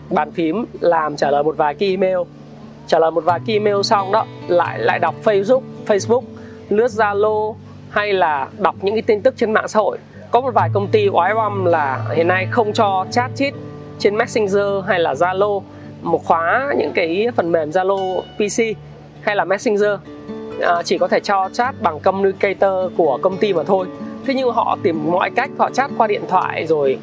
bàn 0.10 0.32
phím 0.32 0.66
làm 0.80 1.16
trả 1.16 1.32
lời 1.32 1.44
một 1.44 1.58
vài 1.58 1.74
cái 1.74 1.90
email. 1.90 2.18
Trả 2.88 3.00
lời 3.00 3.12
một 3.12 3.24
vài 3.24 3.40
cái 3.48 3.56
email 3.56 3.82
xong 3.82 4.12
đó 4.12 4.26
lại 4.48 4.80
lại 4.80 5.00
đọc 5.00 5.16
facebook 5.24 5.62
facebook 5.88 6.22
lướt 6.70 6.88
zalo 6.88 7.56
hay 7.90 8.14
là 8.14 8.48
đọc 8.58 8.76
những 8.82 8.96
cái 8.96 9.02
tin 9.02 9.22
tức 9.22 9.34
trên 9.38 9.52
mạng 9.52 9.68
xã 9.68 9.80
hội. 9.80 9.98
Có 10.32 10.42
một 10.42 10.52
vài 10.54 10.70
công 10.74 10.88
ty 10.88 11.08
oái 11.08 11.34
oăm 11.34 11.66
là 11.66 12.06
hiện 12.16 12.28
nay 12.28 12.48
không 12.52 12.74
cho 12.74 13.06
chat 13.12 13.32
chít 13.36 13.54
trên 14.00 14.16
messenger 14.16 14.86
hay 14.88 15.00
là 15.00 15.14
zalo. 15.14 15.62
Một 16.02 16.26
khóa 16.26 16.74
những 16.78 16.92
cái 16.96 17.28
phần 17.36 17.52
mềm 17.52 17.70
zalo 17.70 18.22
pc 18.22 18.78
hay 19.22 19.36
là 19.36 19.46
messenger 19.46 19.92
à, 20.62 20.84
chỉ 20.84 20.98
có 20.98 21.08
thể 21.08 21.20
cho 21.20 21.50
chat 21.54 21.76
bằng 21.82 22.00
communicator 22.00 22.92
của 22.98 23.20
công 23.22 23.38
ty 23.38 23.54
mà 23.54 23.64
thôi 23.64 23.88
thế 24.26 24.34
nhưng 24.34 24.52
họ 24.52 24.78
tìm 24.84 25.12
mọi 25.12 25.30
cách, 25.30 25.50
họ 25.58 25.70
chat 25.70 25.92
qua 25.98 26.08
điện 26.08 26.22
thoại 26.28 26.66
rồi 26.68 26.98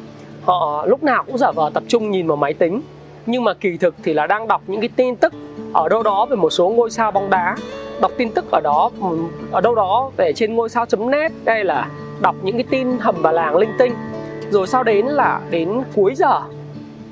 họ 0.45 0.85
lúc 0.85 1.03
nào 1.03 1.23
cũng 1.23 1.37
giả 1.37 1.51
vờ 1.51 1.71
tập 1.73 1.83
trung 1.87 2.11
nhìn 2.11 2.27
vào 2.27 2.37
máy 2.37 2.53
tính. 2.53 2.81
Nhưng 3.25 3.43
mà 3.43 3.53
kỳ 3.53 3.77
thực 3.77 3.95
thì 4.03 4.13
là 4.13 4.27
đang 4.27 4.47
đọc 4.47 4.61
những 4.67 4.81
cái 4.81 4.89
tin 4.95 5.15
tức 5.15 5.33
ở 5.73 5.89
đâu 5.89 6.03
đó 6.03 6.25
về 6.25 6.35
một 6.35 6.49
số 6.49 6.69
ngôi 6.69 6.91
sao 6.91 7.11
bóng 7.11 7.29
đá. 7.29 7.55
Đọc 8.01 8.11
tin 8.17 8.31
tức 8.31 8.45
ở 8.51 8.61
đó, 8.63 8.89
ở 9.51 9.61
đâu 9.61 9.75
đó 9.75 10.11
về 10.17 10.33
trên 10.33 10.55
ngôi 10.55 10.69
sao.net 10.69 11.31
đây 11.43 11.63
là 11.63 11.89
đọc 12.21 12.35
những 12.43 12.55
cái 12.55 12.65
tin 12.69 12.87
hầm 12.99 13.15
bà 13.21 13.31
làng 13.31 13.57
linh 13.57 13.71
tinh. 13.79 13.93
Rồi 14.49 14.67
sau 14.67 14.83
đến 14.83 15.05
là 15.05 15.41
đến 15.49 15.81
cuối 15.95 16.15
giờ 16.15 16.41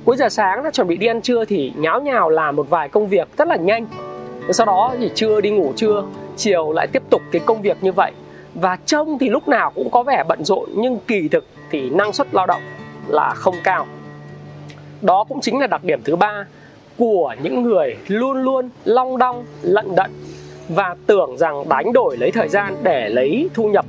cuối 0.05 0.17
giờ 0.17 0.29
sáng 0.29 0.63
đã 0.63 0.71
chuẩn 0.71 0.87
bị 0.87 0.97
đi 0.97 1.07
ăn 1.07 1.21
trưa 1.21 1.45
thì 1.45 1.73
nháo 1.75 2.01
nhào 2.01 2.29
làm 2.29 2.55
một 2.55 2.69
vài 2.69 2.89
công 2.89 3.07
việc 3.07 3.27
rất 3.37 3.47
là 3.47 3.55
nhanh. 3.55 3.87
Rồi 4.41 4.53
sau 4.53 4.65
đó 4.65 4.93
thì 4.99 5.11
trưa 5.15 5.41
đi 5.41 5.49
ngủ 5.49 5.73
trưa, 5.75 6.03
chiều 6.37 6.71
lại 6.71 6.87
tiếp 6.87 7.03
tục 7.09 7.21
cái 7.31 7.41
công 7.45 7.61
việc 7.61 7.77
như 7.81 7.91
vậy 7.91 8.11
và 8.55 8.77
trông 8.85 9.19
thì 9.19 9.29
lúc 9.29 9.47
nào 9.47 9.71
cũng 9.75 9.89
có 9.89 10.03
vẻ 10.03 10.23
bận 10.27 10.45
rộn, 10.45 10.69
nhưng 10.75 10.99
kỳ 11.07 11.27
thực 11.27 11.45
thì 11.71 11.89
năng 11.89 12.13
suất 12.13 12.27
lao 12.31 12.45
động 12.45 12.61
là 13.07 13.33
không 13.35 13.55
cao. 13.63 13.85
Đó 15.01 15.23
cũng 15.23 15.41
chính 15.41 15.59
là 15.59 15.67
đặc 15.67 15.83
điểm 15.83 16.01
thứ 16.03 16.15
ba 16.15 16.45
của 16.97 17.35
những 17.41 17.63
người 17.63 17.97
luôn 18.07 18.37
luôn 18.37 18.69
long 18.85 19.17
đong, 19.17 19.45
lận 19.61 19.95
đận 19.95 20.11
và 20.69 20.95
tưởng 21.07 21.37
rằng 21.37 21.69
đánh 21.69 21.93
đổi 21.93 22.17
lấy 22.17 22.31
thời 22.31 22.47
gian 22.47 22.75
để 22.83 23.09
lấy 23.09 23.49
thu 23.53 23.67
nhập. 23.69 23.85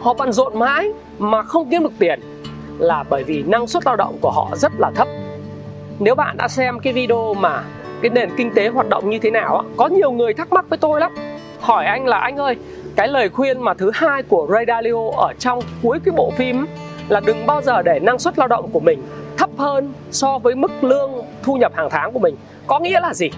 Họ 0.00 0.14
bận 0.14 0.32
rộn 0.32 0.58
mãi 0.58 0.88
mà 1.18 1.42
không 1.42 1.70
kiếm 1.70 1.82
được 1.82 1.92
tiền 1.98 2.20
là 2.78 3.04
bởi 3.10 3.24
vì 3.24 3.42
năng 3.42 3.66
suất 3.66 3.86
lao 3.86 3.96
động 3.96 4.18
của 4.20 4.30
họ 4.30 4.48
rất 4.56 4.72
là 4.78 4.90
thấp. 4.94 5.08
Nếu 5.98 6.14
bạn 6.14 6.36
đã 6.36 6.48
xem 6.48 6.78
cái 6.78 6.92
video 6.92 7.34
mà 7.34 7.64
cái 8.02 8.10
nền 8.10 8.30
kinh 8.36 8.54
tế 8.54 8.68
hoạt 8.68 8.88
động 8.88 9.10
như 9.10 9.18
thế 9.18 9.30
nào 9.30 9.64
có 9.76 9.86
nhiều 9.86 10.12
người 10.12 10.34
thắc 10.34 10.52
mắc 10.52 10.68
với 10.68 10.78
tôi 10.78 11.00
lắm 11.00 11.14
hỏi 11.60 11.86
anh 11.86 12.06
là 12.06 12.18
anh 12.18 12.36
ơi 12.36 12.56
cái 12.96 13.08
lời 13.08 13.28
khuyên 13.28 13.60
mà 13.60 13.74
thứ 13.74 13.90
hai 13.94 14.22
của 14.22 14.46
Ray 14.52 14.64
Dalio 14.68 15.10
ở 15.16 15.32
trong 15.38 15.60
cuối 15.82 15.98
cái 16.04 16.14
bộ 16.16 16.32
phim 16.36 16.66
là 17.08 17.20
đừng 17.20 17.46
bao 17.46 17.62
giờ 17.62 17.82
để 17.82 17.98
năng 17.98 18.18
suất 18.18 18.38
lao 18.38 18.48
động 18.48 18.70
của 18.72 18.80
mình 18.80 19.02
thấp 19.36 19.50
hơn 19.58 19.92
so 20.10 20.38
với 20.38 20.54
mức 20.54 20.84
lương 20.84 21.12
thu 21.42 21.54
nhập 21.54 21.72
hàng 21.74 21.90
tháng 21.90 22.12
của 22.12 22.18
mình 22.18 22.36
có 22.66 22.78
nghĩa 22.78 23.00
là 23.00 23.14
gì? 23.14 23.30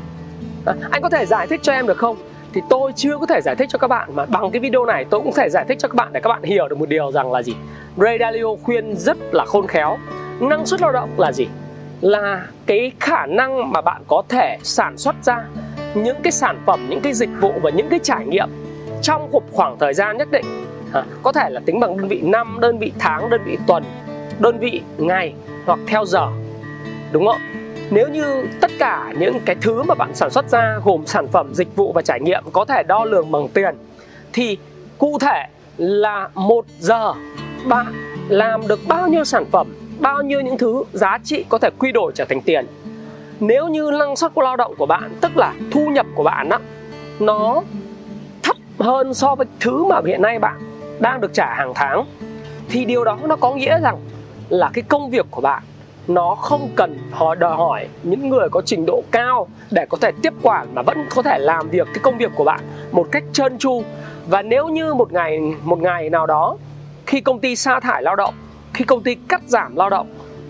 À, 0.67 0.75
anh 0.91 1.02
có 1.02 1.09
thể 1.09 1.26
giải 1.26 1.47
thích 1.47 1.61
cho 1.62 1.73
em 1.73 1.87
được 1.87 1.99
không? 1.99 2.17
Thì 2.52 2.61
tôi 2.71 2.93
chưa 2.97 3.19
có 3.19 3.26
thể 3.26 3.41
giải 3.41 3.55
thích 3.57 3.69
cho 3.73 3.79
các 3.79 3.88
bạn 3.88 4.09
mà 4.14 4.25
bằng 4.26 4.50
cái 4.50 4.61
video 4.61 4.85
này 4.85 5.05
tôi 5.11 5.21
cũng 5.21 5.33
thể 5.33 5.49
giải 5.50 5.64
thích 5.69 5.79
cho 5.79 5.88
các 5.88 5.95
bạn 5.95 6.09
để 6.12 6.21
các 6.21 6.29
bạn 6.29 6.43
hiểu 6.43 6.69
được 6.69 6.79
một 6.79 6.88
điều 6.88 7.12
rằng 7.12 7.33
là 7.33 7.43
gì? 7.43 7.55
Ray 7.97 8.19
Dalio 8.19 8.47
khuyên 8.62 8.97
rất 8.97 9.17
là 9.33 9.45
khôn 9.45 9.67
khéo. 9.67 9.99
Năng 10.41 10.67
suất 10.67 10.81
lao 10.81 10.93
động 10.93 11.11
là 11.17 11.33
gì? 11.33 11.47
Là 12.00 12.47
cái 12.67 12.93
khả 13.00 13.26
năng 13.26 13.73
mà 13.73 13.81
bạn 13.81 14.02
có 14.09 14.23
thể 14.29 14.59
sản 14.62 14.99
xuất 14.99 15.14
ra 15.23 15.45
những 15.95 16.17
cái 16.23 16.33
sản 16.33 16.59
phẩm 16.67 16.87
những 16.91 17.01
cái 17.01 17.13
dịch 17.13 17.31
vụ 17.41 17.53
và 17.63 17.71
những 17.71 17.89
cái 17.89 17.99
trải 18.03 18.27
nghiệm 18.27 18.49
trong 19.03 19.31
một 19.31 19.43
khoảng 19.53 19.79
thời 19.79 19.95
gian 19.95 20.17
nhất 20.17 20.29
định. 20.31 20.45
À, 20.93 21.05
có 21.23 21.33
thể 21.33 21.51
là 21.51 21.61
tính 21.67 21.81
bằng 21.81 21.97
đơn 21.97 22.09
vị 22.09 22.21
năm 22.23 22.59
đơn 22.61 22.79
vị 22.79 22.93
tháng 22.99 23.31
đơn 23.31 23.41
vị 23.45 23.59
tuần 23.67 23.85
đơn 24.39 24.59
vị 24.59 24.81
ngày 24.99 25.35
hoặc 25.67 25.79
theo 25.87 26.05
giờ. 26.05 26.27
Đúng 27.13 27.27
không? 27.27 27.41
Nếu 27.91 28.09
như 28.09 28.47
tất 28.61 28.71
cả 28.79 29.13
những 29.19 29.41
cái 29.45 29.57
thứ 29.61 29.83
mà 29.83 29.95
bạn 29.95 30.15
sản 30.15 30.31
xuất 30.31 30.51
ra 30.51 30.79
gồm 30.85 31.07
sản 31.07 31.29
phẩm 31.29 31.55
dịch 31.55 31.77
vụ 31.77 31.93
và 31.93 32.03
trải 32.03 32.21
nghiệm 32.21 32.45
có 32.53 32.65
thể 32.65 32.83
đo 32.83 33.05
lường 33.05 33.31
bằng 33.31 33.49
tiền 33.49 33.75
thì 34.33 34.59
cụ 34.99 35.19
thể 35.19 35.47
là 35.77 36.29
một 36.35 36.65
giờ 36.81 37.13
bạn 37.69 37.87
làm 38.29 38.69
được 38.69 38.81
bao 38.89 39.09
nhiêu 39.09 39.25
sản 39.25 39.45
phẩm 39.53 39.67
bao 40.01 40.23
nhiêu 40.23 40.41
những 40.41 40.59
thứ 40.59 40.85
giá 40.93 41.19
trị 41.25 41.45
có 41.49 41.59
thể 41.59 41.71
quy 41.79 41.93
đổi 41.93 42.13
trở 42.15 42.25
thành 42.25 42.41
tiền 42.41 42.67
nếu 43.43 43.69
như 43.69 43.91
năng 43.99 44.17
suất 44.17 44.35
của 44.35 44.43
lao 44.43 44.57
động 44.57 44.75
của 44.79 44.87
bạn, 44.87 45.13
tức 45.21 45.37
là 45.37 45.55
thu 45.71 45.87
nhập 45.87 46.07
của 46.15 46.23
bạn 46.23 46.49
á, 46.49 46.59
nó 47.21 47.63
thấp 48.43 48.57
hơn 48.79 49.15
so 49.15 49.35
với 49.35 49.47
thứ 49.61 49.85
mà 49.85 50.01
hiện 50.07 50.23
nay 50.23 50.39
bạn 50.39 50.61
đang 51.01 51.21
được 51.21 51.35
trả 51.35 51.55
hàng 51.55 51.73
tháng, 51.75 52.05
thì 52.69 52.85
điều 52.85 53.05
đó 53.05 53.19
nó 53.23 53.37
có 53.37 53.55
nghĩa 53.55 53.81
rằng 53.81 53.97
là 54.49 54.71
cái 54.73 54.83
công 54.89 55.11
việc 55.11 55.27
của 55.31 55.41
bạn 55.41 55.63
nó 56.09 56.35
không 56.35 56.69
cần 56.77 56.99
họ 57.11 57.35
đòi 57.35 57.57
hỏi 57.57 57.89
những 58.03 58.29
người 58.29 58.49
có 58.49 58.63
trình 58.65 58.87
độ 58.87 59.03
cao 59.11 59.49
để 59.71 59.87
có 59.87 59.99
thể 60.01 60.11
tiếp 60.23 60.33
quản 60.43 60.75
mà 60.75 60.83
vẫn 60.83 61.07
có 61.11 61.23
thể 61.23 61.39
làm 61.39 61.69
việc 61.69 61.87
cái 61.87 61.99
công 62.03 62.19
việc 62.19 62.31
của 62.35 62.45
bạn 62.45 62.61
một 62.93 63.07
cách 63.11 63.25
trơn 63.33 63.59
tru. 63.59 63.83
Và 64.29 64.43
nếu 64.43 64.69
như 64.69 64.95
một 64.95 65.13
ngày 65.13 65.41
một 65.65 65.79
ngày 65.79 66.11
nào 66.11 66.27
đó 66.27 66.57
khi 67.07 67.21
công 67.21 67.41
ty 67.41 67.57
sa 67.57 67.81
thải 67.81 68.03
lao 68.03 68.17
động, 68.17 68.35
khi 68.75 68.85
công 68.85 69.03
ty 69.03 69.15
cắt 69.15 69.43
giảm 69.47 69.77
lao 69.77 69.91
động 69.91 70.07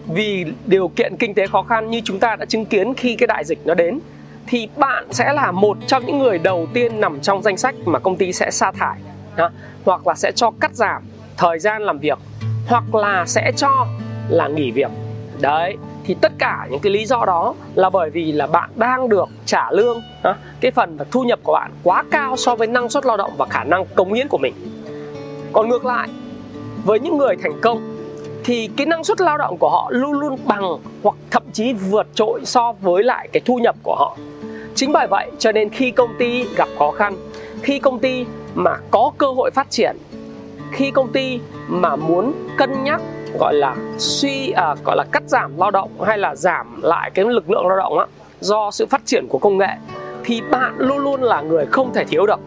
vì 0.07 0.45
điều 0.67 0.89
kiện 0.89 1.17
kinh 1.17 1.35
tế 1.35 1.47
khó 1.47 1.63
khăn 1.63 1.91
như 1.91 2.01
chúng 2.05 2.19
ta 2.19 2.37
đã 2.37 2.45
chứng 2.45 2.65
kiến 2.65 2.95
khi 2.95 3.17
cái 3.17 3.27
đại 3.27 3.45
dịch 3.45 3.59
nó 3.65 3.75
đến, 3.75 3.99
thì 4.47 4.69
bạn 4.77 5.13
sẽ 5.13 5.33
là 5.33 5.53
một 5.53 5.77
trong 5.87 6.07
những 6.07 6.19
người 6.19 6.39
đầu 6.39 6.67
tiên 6.75 7.01
nằm 7.01 7.21
trong 7.21 7.43
danh 7.43 7.57
sách 7.57 7.75
mà 7.85 7.99
công 7.99 8.17
ty 8.17 8.33
sẽ 8.33 8.51
sa 8.51 8.73
thải, 8.73 9.01
đó. 9.37 9.51
hoặc 9.85 10.07
là 10.07 10.15
sẽ 10.15 10.33
cho 10.33 10.51
cắt 10.61 10.75
giảm 10.75 11.03
thời 11.37 11.59
gian 11.59 11.83
làm 11.83 11.99
việc, 11.99 12.19
hoặc 12.69 12.95
là 12.95 13.25
sẽ 13.27 13.53
cho 13.57 13.87
là 14.29 14.49
nghỉ 14.49 14.71
việc 14.71 14.91
đấy, 15.41 15.77
thì 16.05 16.17
tất 16.21 16.33
cả 16.39 16.67
những 16.71 16.81
cái 16.81 16.93
lý 16.93 17.07
do 17.07 17.25
đó 17.25 17.55
là 17.75 17.91
bởi 17.91 18.11
vì 18.11 18.33
là 18.33 18.47
bạn 18.47 18.71
đang 18.77 19.09
được 19.09 19.29
trả 19.47 19.71
lương, 19.71 20.01
đó. 20.23 20.37
cái 20.61 20.71
phần 20.71 20.97
và 20.97 21.05
thu 21.11 21.23
nhập 21.23 21.39
của 21.43 21.53
bạn 21.53 21.71
quá 21.83 22.05
cao 22.11 22.37
so 22.37 22.55
với 22.55 22.67
năng 22.67 22.89
suất 22.89 23.07
lao 23.07 23.17
động 23.17 23.33
và 23.39 23.47
khả 23.51 23.65
năng 23.65 23.87
cống 23.87 24.13
hiến 24.13 24.29
của 24.29 24.39
mình 24.39 24.55
còn 25.53 25.69
ngược 25.69 25.85
lại, 25.85 26.09
với 26.85 27.01
những 27.01 27.19
người 27.19 27.37
thành 27.43 27.61
công 27.61 27.92
thì 28.45 28.71
cái 28.77 28.87
năng 28.87 29.05
suất 29.05 29.21
lao 29.21 29.39
động 29.39 29.57
của 29.59 29.71
họ 29.71 29.89
luôn 29.91 30.13
luôn 30.13 30.39
bằng 30.47 30.79
hoặc 31.03 31.15
thậm 31.31 31.43
chí 31.53 31.73
vượt 31.73 32.07
trội 32.15 32.41
so 32.45 32.73
với 32.73 33.03
lại 33.03 33.29
cái 33.33 33.41
thu 33.45 33.59
nhập 33.59 33.77
của 33.83 33.97
họ. 33.99 34.17
Chính 34.75 34.93
bởi 34.93 35.07
vậy 35.11 35.31
cho 35.39 35.53
nên 35.53 35.69
khi 35.71 35.91
công 35.91 36.15
ty 36.19 36.45
gặp 36.57 36.69
khó 36.79 36.91
khăn 36.91 37.17
khi 37.63 37.79
công 37.79 37.99
ty 37.99 38.27
mà 38.55 38.77
có 38.91 39.13
cơ 39.19 39.27
hội 39.27 39.51
phát 39.51 39.71
triển 39.71 39.97
khi 40.73 40.91
công 40.91 41.13
ty 41.13 41.41
mà 41.69 41.97
muốn 41.97 42.33
cân 42.59 42.85
nhắc 42.85 43.01
gọi 43.39 43.55
là 43.55 43.77
suy 43.99 44.51
à, 44.51 44.75
gọi 44.85 44.97
là 44.97 45.05
cắt 45.13 45.23
giảm 45.27 45.59
lao 45.59 45.71
động 45.71 45.91
hay 46.03 46.19
là 46.19 46.35
giảm 46.35 46.83
lại 46.83 47.11
cái 47.15 47.25
lực 47.25 47.51
lượng 47.51 47.67
lao 47.67 47.77
động 47.77 47.99
á 47.99 48.07
do 48.41 48.71
sự 48.71 48.87
phát 48.87 49.03
triển 49.05 49.27
của 49.29 49.39
công 49.39 49.59
nghệ 49.59 49.77
thì 50.25 50.41
bạn 50.51 50.75
luôn 50.79 50.99
luôn 50.99 51.23
là 51.23 51.41
người 51.41 51.67
không 51.67 51.93
thể 51.95 52.05
thiếu 52.05 52.27
được 52.27 52.41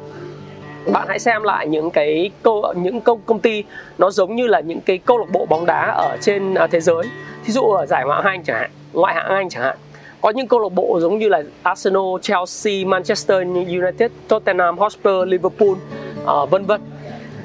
bạn 0.93 1.07
hãy 1.07 1.19
xem 1.19 1.43
lại 1.43 1.67
những 1.67 1.91
cái 1.91 2.31
câu 2.43 2.73
những 2.75 3.01
công 3.01 3.19
công 3.25 3.39
ty 3.39 3.63
nó 3.97 4.09
giống 4.09 4.35
như 4.35 4.47
là 4.47 4.59
những 4.59 4.81
cái 4.81 4.97
câu 4.97 5.17
lạc 5.17 5.25
bộ 5.31 5.45
bóng 5.45 5.65
đá 5.65 5.93
ở 5.97 6.17
trên 6.21 6.53
à, 6.53 6.67
thế 6.67 6.79
giới. 6.79 7.03
Thí 7.45 7.53
dụ 7.53 7.61
ở 7.61 7.85
giải 7.85 8.05
ngoại 8.05 8.23
hạng 8.23 8.33
Anh 8.33 8.43
chẳng 8.43 8.57
hạn 8.59 8.69
ngoại 8.93 9.15
hạng 9.15 9.27
Anh 9.27 9.49
chẳng 9.49 9.63
hạn 9.63 9.77
có 10.21 10.29
những 10.29 10.47
câu 10.47 10.59
lạc 10.59 10.69
bộ 10.69 10.99
giống 11.01 11.17
như 11.17 11.29
là 11.29 11.43
Arsenal, 11.63 12.03
Chelsea, 12.21 12.85
Manchester 12.85 13.37
United, 13.67 14.11
Tottenham 14.27 14.77
Hotspur, 14.77 15.27
Liverpool, 15.27 15.69
uh, 15.69 16.49
vân 16.49 16.65
vân. 16.65 16.81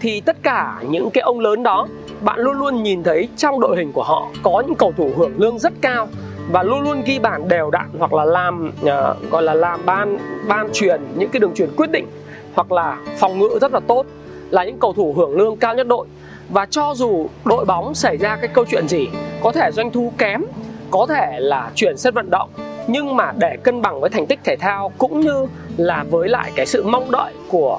Thì 0.01 0.21
tất 0.21 0.37
cả 0.43 0.77
những 0.89 1.11
cái 1.11 1.23
ông 1.23 1.41
lớn 1.41 1.63
đó 1.63 1.89
bạn 2.21 2.41
luôn 2.41 2.59
luôn 2.59 2.83
nhìn 2.83 3.03
thấy 3.03 3.29
trong 3.37 3.61
đội 3.61 3.77
hình 3.77 3.93
của 3.93 4.03
họ 4.03 4.29
có 4.43 4.63
những 4.67 4.75
cầu 4.75 4.93
thủ 4.97 5.11
hưởng 5.17 5.33
lương 5.37 5.59
rất 5.59 5.73
cao 5.81 6.09
và 6.53 6.63
luôn 6.63 6.81
luôn 6.81 7.03
ghi 7.07 7.19
bàn 7.19 7.49
đều 7.49 7.71
đặn 7.71 7.87
hoặc 7.99 8.13
là 8.13 8.25
làm 8.25 8.73
uh, 8.83 9.31
gọi 9.31 9.43
là 9.43 9.55
làm 9.55 9.81
ban 9.87 10.19
ban 10.49 10.69
truyền 10.73 11.01
những 11.17 11.31
cái 11.31 11.41
đường 11.41 11.55
truyền 11.55 11.71
quyết 11.77 11.91
định 11.91 12.07
hoặc 12.55 12.73
là 12.73 12.99
phòng 13.19 13.39
ngự 13.39 13.59
rất 13.61 13.73
là 13.73 13.81
tốt, 13.81 14.07
là 14.51 14.65
những 14.65 14.79
cầu 14.79 14.93
thủ 14.93 15.15
hưởng 15.17 15.37
lương 15.37 15.57
cao 15.57 15.75
nhất 15.75 15.87
đội. 15.87 16.07
Và 16.49 16.67
cho 16.67 16.95
dù 16.97 17.27
đội 17.45 17.65
bóng 17.65 17.95
xảy 17.95 18.17
ra 18.17 18.37
cái 18.37 18.49
câu 18.49 18.65
chuyện 18.71 18.89
gì, 18.89 19.09
có 19.43 19.53
thể 19.53 19.71
doanh 19.73 19.91
thu 19.91 20.13
kém, 20.19 20.45
có 20.91 21.07
thể 21.07 21.37
là 21.41 21.71
chuyển 21.75 21.97
sân 21.97 22.15
vận 22.15 22.31
động, 22.31 22.49
nhưng 22.87 23.17
mà 23.17 23.33
để 23.39 23.57
cân 23.63 23.83
bằng 23.83 24.01
với 24.01 24.11
thành 24.11 24.27
tích 24.27 24.41
thể 24.45 24.57
thao 24.57 24.93
cũng 24.99 25.21
như 25.21 25.47
là 25.77 26.05
với 26.11 26.29
lại 26.29 26.53
cái 26.55 26.67
sự 26.67 26.83
mong 26.83 27.11
đợi 27.11 27.33
của 27.49 27.79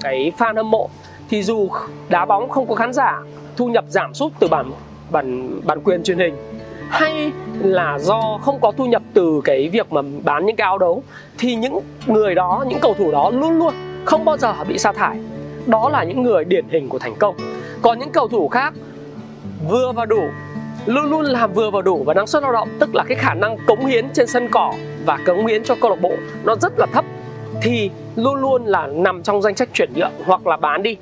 cái 0.00 0.32
fan 0.38 0.56
hâm 0.56 0.70
mộ, 0.70 0.88
thì 1.30 1.42
dù 1.42 1.68
đá 2.08 2.24
bóng 2.24 2.48
không 2.48 2.66
có 2.66 2.74
khán 2.74 2.92
giả 2.92 3.22
thu 3.56 3.66
nhập 3.66 3.84
giảm 3.88 4.14
sút 4.14 4.32
từ 4.38 4.48
bản 4.48 4.70
bản 5.10 5.60
bản 5.64 5.80
quyền 5.80 6.02
truyền 6.02 6.18
hình, 6.18 6.36
hay 6.88 7.32
là 7.60 7.98
do 7.98 8.38
không 8.42 8.60
có 8.60 8.72
thu 8.76 8.86
nhập 8.86 9.02
từ 9.14 9.40
cái 9.44 9.68
việc 9.68 9.92
mà 9.92 10.02
bán 10.24 10.46
những 10.46 10.56
cái 10.56 10.64
áo 10.64 10.78
đấu, 10.78 11.02
thì 11.38 11.54
những 11.54 11.78
người 12.06 12.34
đó, 12.34 12.64
những 12.68 12.78
cầu 12.80 12.94
thủ 12.94 13.10
đó 13.10 13.30
luôn 13.30 13.58
luôn 13.58 13.74
không 14.08 14.24
bao 14.24 14.36
giờ 14.36 14.54
bị 14.68 14.78
sa 14.78 14.92
thải. 14.92 15.18
Đó 15.66 15.88
là 15.88 16.04
những 16.04 16.22
người 16.22 16.44
điển 16.44 16.68
hình 16.68 16.88
của 16.88 16.98
thành 16.98 17.14
công. 17.18 17.36
Còn 17.82 17.98
những 17.98 18.10
cầu 18.10 18.28
thủ 18.28 18.48
khác, 18.48 18.74
vừa 19.68 19.92
và 19.92 20.04
đủ, 20.04 20.22
luôn 20.86 21.10
luôn 21.10 21.24
làm 21.24 21.52
vừa 21.52 21.70
và 21.70 21.82
đủ 21.82 22.02
và 22.06 22.14
năng 22.14 22.26
suất 22.26 22.42
lao 22.42 22.52
động, 22.52 22.68
tức 22.80 22.94
là 22.94 23.04
cái 23.08 23.18
khả 23.18 23.34
năng 23.34 23.56
cống 23.66 23.86
hiến 23.86 24.08
trên 24.14 24.26
sân 24.26 24.48
cỏ 24.48 24.74
và 25.06 25.18
cống 25.26 25.46
hiến 25.46 25.64
cho 25.64 25.74
câu 25.80 25.90
lạc 25.90 26.00
bộ, 26.00 26.12
nó 26.44 26.54
rất 26.56 26.72
là 26.78 26.86
thấp, 26.92 27.04
thì 27.62 27.90
luôn 28.16 28.40
luôn 28.40 28.64
là 28.64 28.86
nằm 28.86 29.22
trong 29.22 29.42
danh 29.42 29.56
sách 29.56 29.68
chuyển 29.72 29.92
nhượng 29.94 30.12
hoặc 30.24 30.46
là 30.46 30.56
bán 30.56 30.82
đi. 30.82 30.96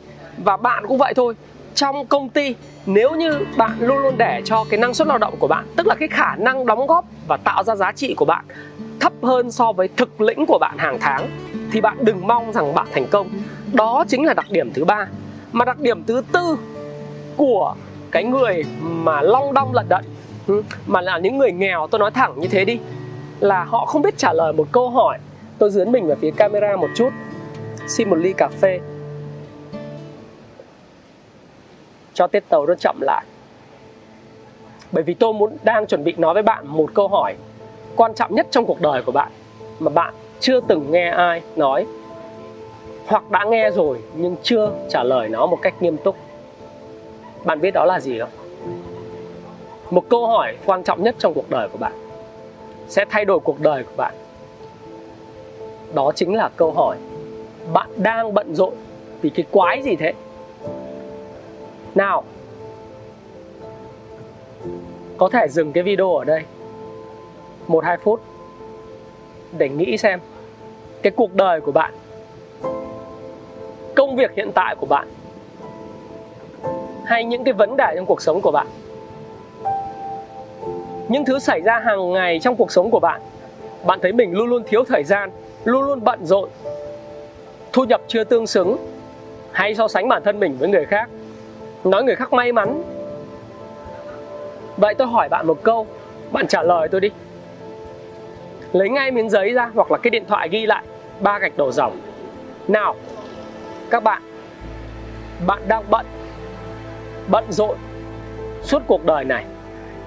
Và 0.44 0.56
bạn 0.56 0.86
cũng 0.86 0.98
vậy 0.98 1.14
thôi, 1.16 1.34
trong 1.74 2.06
công 2.06 2.28
ty, 2.28 2.54
nếu 2.86 3.14
như 3.14 3.40
bạn 3.56 3.76
luôn 3.80 3.98
luôn 3.98 4.14
để 4.18 4.42
cho 4.44 4.64
cái 4.70 4.80
năng 4.80 4.94
suất 4.94 5.08
lao 5.08 5.18
động 5.18 5.34
của 5.38 5.48
bạn, 5.48 5.66
tức 5.76 5.86
là 5.86 5.94
cái 5.94 6.08
khả 6.08 6.36
năng 6.36 6.66
đóng 6.66 6.86
góp 6.86 7.04
và 7.28 7.36
tạo 7.36 7.64
ra 7.64 7.76
giá 7.76 7.92
trị 7.92 8.14
của 8.14 8.24
bạn 8.24 8.44
thấp 9.00 9.12
hơn 9.22 9.50
so 9.50 9.72
với 9.72 9.88
thực 9.88 10.20
lĩnh 10.20 10.46
của 10.46 10.58
bạn 10.58 10.78
hàng 10.78 10.98
tháng, 11.00 11.28
thì 11.72 11.80
bạn 11.80 11.96
đừng 12.00 12.26
mong 12.26 12.52
rằng 12.52 12.74
bạn 12.74 12.86
thành 12.92 13.06
công. 13.10 13.28
Đó 13.72 14.04
chính 14.08 14.24
là 14.24 14.34
đặc 14.34 14.46
điểm 14.50 14.72
thứ 14.72 14.84
ba. 14.84 15.08
Mà 15.52 15.64
đặc 15.64 15.80
điểm 15.80 16.04
thứ 16.04 16.22
tư 16.32 16.58
của 17.36 17.74
cái 18.10 18.24
người 18.24 18.64
mà 18.80 19.20
long 19.20 19.54
đong 19.54 19.74
lận 19.74 19.86
đận 19.88 20.04
ừ, 20.46 20.62
mà 20.86 21.00
là 21.00 21.18
những 21.18 21.38
người 21.38 21.52
nghèo, 21.52 21.86
tôi 21.90 21.98
nói 21.98 22.10
thẳng 22.10 22.40
như 22.40 22.48
thế 22.48 22.64
đi, 22.64 22.78
là 23.40 23.64
họ 23.64 23.86
không 23.86 24.02
biết 24.02 24.18
trả 24.18 24.32
lời 24.32 24.52
một 24.52 24.68
câu 24.72 24.90
hỏi. 24.90 25.18
Tôi 25.58 25.70
dướn 25.70 25.92
mình 25.92 26.06
về 26.06 26.14
phía 26.20 26.30
camera 26.30 26.76
một 26.76 26.88
chút. 26.94 27.08
Xin 27.88 28.10
một 28.10 28.16
ly 28.16 28.32
cà 28.32 28.48
phê. 28.48 28.80
Cho 32.14 32.26
tiết 32.26 32.48
tàu 32.48 32.66
nó 32.66 32.74
chậm 32.74 32.96
lại. 33.00 33.24
Bởi 34.92 35.02
vì 35.02 35.14
tôi 35.14 35.32
muốn, 35.32 35.56
đang 35.62 35.86
chuẩn 35.86 36.04
bị 36.04 36.14
nói 36.16 36.34
với 36.34 36.42
bạn 36.42 36.66
một 36.66 36.90
câu 36.94 37.08
hỏi 37.08 37.34
quan 37.96 38.14
trọng 38.14 38.34
nhất 38.34 38.46
trong 38.50 38.66
cuộc 38.66 38.80
đời 38.80 39.02
của 39.02 39.12
bạn, 39.12 39.32
mà 39.80 39.90
bạn 39.90 40.14
chưa 40.40 40.60
từng 40.60 40.90
nghe 40.90 41.08
ai 41.08 41.42
nói, 41.56 41.86
hoặc 43.06 43.30
đã 43.30 43.44
nghe 43.44 43.70
rồi 43.70 43.98
nhưng 44.14 44.36
chưa 44.42 44.72
trả 44.88 45.02
lời 45.02 45.28
nó 45.28 45.46
một 45.46 45.58
cách 45.62 45.82
nghiêm 45.82 45.96
túc. 45.96 46.16
Bạn 47.44 47.60
biết 47.60 47.70
đó 47.70 47.84
là 47.84 48.00
gì 48.00 48.18
không? 48.18 48.30
Một 49.90 50.04
câu 50.08 50.26
hỏi 50.26 50.56
quan 50.66 50.82
trọng 50.82 51.02
nhất 51.02 51.14
trong 51.18 51.34
cuộc 51.34 51.50
đời 51.50 51.68
của 51.68 51.78
bạn, 51.78 51.92
sẽ 52.88 53.04
thay 53.10 53.24
đổi 53.24 53.38
cuộc 53.38 53.60
đời 53.60 53.82
của 53.82 53.96
bạn. 53.96 54.14
Đó 55.94 56.12
chính 56.14 56.34
là 56.34 56.50
câu 56.56 56.72
hỏi, 56.72 56.96
bạn 57.72 57.88
đang 57.96 58.34
bận 58.34 58.54
rộn 58.54 58.74
vì 59.22 59.30
cái 59.30 59.46
quái 59.50 59.82
gì 59.82 59.96
thế? 59.96 60.12
Nào, 61.94 62.24
có 65.16 65.28
thể 65.28 65.46
dừng 65.48 65.72
cái 65.72 65.82
video 65.82 66.16
ở 66.16 66.24
đây 66.24 66.42
một 67.66 67.84
hai 67.84 67.96
phút 67.96 68.20
để 69.58 69.68
nghĩ 69.68 69.96
xem 69.96 70.20
cái 71.02 71.10
cuộc 71.16 71.34
đời 71.34 71.60
của 71.60 71.72
bạn, 71.72 71.94
công 73.94 74.16
việc 74.16 74.30
hiện 74.36 74.50
tại 74.54 74.76
của 74.80 74.86
bạn, 74.86 75.08
hay 77.04 77.24
những 77.24 77.44
cái 77.44 77.54
vấn 77.54 77.76
đề 77.76 77.92
trong 77.96 78.06
cuộc 78.06 78.22
sống 78.22 78.40
của 78.40 78.50
bạn, 78.50 78.66
những 81.08 81.24
thứ 81.24 81.38
xảy 81.38 81.60
ra 81.60 81.78
hàng 81.78 82.12
ngày 82.12 82.38
trong 82.42 82.56
cuộc 82.56 82.72
sống 82.72 82.90
của 82.90 83.00
bạn 83.00 83.20
bạn 83.86 83.98
thấy 84.02 84.12
mình 84.12 84.32
luôn 84.32 84.46
luôn 84.46 84.62
thiếu 84.66 84.84
thời 84.84 85.04
gian, 85.04 85.30
luôn 85.64 85.82
luôn 85.82 86.04
bận 86.04 86.26
rộn, 86.26 86.48
thu 87.72 87.84
nhập 87.84 88.00
chưa 88.08 88.24
tương 88.24 88.46
xứng, 88.46 88.76
hay 89.52 89.74
so 89.74 89.88
sánh 89.88 90.08
bản 90.08 90.22
thân 90.24 90.40
mình 90.40 90.56
với 90.58 90.68
người 90.68 90.84
khác, 90.84 91.08
nói 91.84 92.04
người 92.04 92.16
khác 92.16 92.32
may 92.32 92.52
mắn. 92.52 92.82
Vậy 94.76 94.94
tôi 94.94 95.08
hỏi 95.08 95.28
bạn 95.28 95.46
một 95.46 95.62
câu, 95.62 95.86
bạn 96.32 96.46
trả 96.46 96.62
lời 96.62 96.88
tôi 96.88 97.00
đi 97.00 97.10
lấy 98.72 98.88
ngay 98.88 99.10
miếng 99.10 99.30
giấy 99.30 99.52
ra 99.52 99.70
hoặc 99.74 99.90
là 99.90 99.98
cái 99.98 100.10
điện 100.10 100.24
thoại 100.28 100.48
ghi 100.48 100.66
lại 100.66 100.84
ba 101.20 101.38
gạch 101.38 101.56
đầu 101.56 101.72
dòng. 101.72 102.00
Nào, 102.68 102.96
các 103.90 104.02
bạn 104.02 104.22
bạn 105.46 105.62
đang 105.68 105.84
bận 105.90 106.06
bận 107.28 107.44
rộn 107.48 107.76
suốt 108.62 108.82
cuộc 108.86 109.04
đời 109.04 109.24
này 109.24 109.44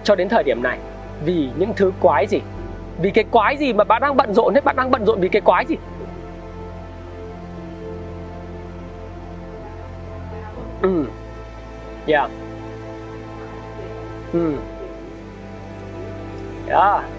cho 0.04 0.16
đến 0.16 0.30
thời 0.30 0.44
điểm 0.44 0.64
này 0.64 0.80
vì 1.26 1.50
những 1.58 1.74
thứ 1.76 1.92
quái 2.00 2.28
gì? 2.28 2.40
Vì 3.02 3.12
cái 3.12 3.24
quái 3.32 3.58
gì 3.58 3.74
mà 3.74 3.84
bạn 3.84 4.02
đang 4.02 4.18
bận 4.18 4.34
rộn 4.34 4.54
hết? 4.54 4.64
Bạn 4.64 4.76
đang 4.76 4.92
bận 4.92 5.06
rộn 5.06 5.20
vì 5.20 5.30
cái 5.30 5.42
quái 5.42 5.66
gì? 5.66 5.76
Ừ. 10.82 11.06
Yeah 12.08 12.32
ừ. 14.34 14.56
Yeah 16.68 17.19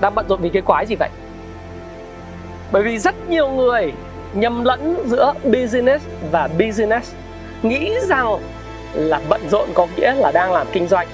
đang 0.00 0.14
bận 0.14 0.26
rộn 0.28 0.40
vì 0.42 0.48
cái 0.48 0.62
quái 0.62 0.86
gì 0.86 0.94
vậy? 0.94 1.08
Bởi 2.72 2.82
vì 2.82 2.98
rất 2.98 3.28
nhiều 3.28 3.48
người 3.48 3.92
nhầm 4.34 4.64
lẫn 4.64 4.96
giữa 5.06 5.32
business 5.44 6.04
và 6.30 6.48
business, 6.58 7.14
nghĩ 7.62 7.94
rằng 8.02 8.38
là 8.94 9.20
bận 9.28 9.40
rộn 9.50 9.68
có 9.74 9.86
nghĩa 9.96 10.14
là 10.14 10.32
đang 10.32 10.52
làm 10.52 10.66
kinh 10.72 10.88
doanh. 10.88 11.08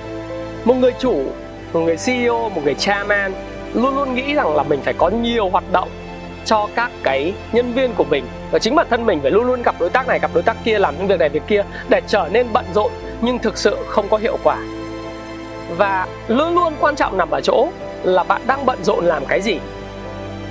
Một 0.65 0.75
người 0.75 0.93
chủ, 0.99 1.25
một 1.73 1.81
người 1.81 1.97
ceo 1.97 2.49
một 2.49 2.61
người 2.65 2.75
chairman 2.75 3.33
luôn 3.75 3.97
luôn 3.97 4.15
nghĩ 4.15 4.35
rằng 4.35 4.57
là 4.57 4.63
mình 4.63 4.81
phải 4.83 4.95
có 4.95 5.09
nhiều 5.09 5.49
hoạt 5.49 5.65
động 5.73 5.89
cho 6.45 6.69
các 6.75 6.91
cái 7.03 7.33
nhân 7.53 7.73
viên 7.73 7.93
của 7.95 8.05
mình. 8.05 8.25
Và 8.51 8.59
chính 8.59 8.75
bản 8.75 8.87
thân 8.91 9.07
mình 9.07 9.21
phải 9.21 9.31
luôn 9.31 9.47
luôn 9.47 9.63
gặp 9.63 9.75
đối 9.81 9.91
tác 9.91 10.09
này, 10.09 10.19
gặp 10.19 10.31
đối 10.35 10.43
tác 10.43 10.57
kia, 10.65 10.79
làm 10.79 10.95
những 10.99 11.07
việc 11.07 11.21
này, 11.21 11.29
việc 11.29 11.43
kia 11.47 11.65
để 11.89 12.01
trở 12.07 12.29
nên 12.33 12.47
bận 12.53 12.65
rộn 12.75 12.93
nhưng 13.21 13.39
thực 13.39 13.59
sự 13.59 13.77
không 13.89 14.09
có 14.09 14.17
hiệu 14.17 14.39
quả. 14.45 14.57
Và 15.77 16.07
luôn 16.29 16.55
luôn 16.55 16.73
quan 16.81 16.97
trọng 16.97 17.17
nằm 17.17 17.31
ở 17.31 17.41
chỗ 17.41 17.69
là 18.03 18.23
bạn 18.23 18.43
đang 18.47 18.67
bận 18.67 18.85
rộn 18.85 19.05
làm 19.05 19.27
cái 19.27 19.41
gì? 19.41 19.59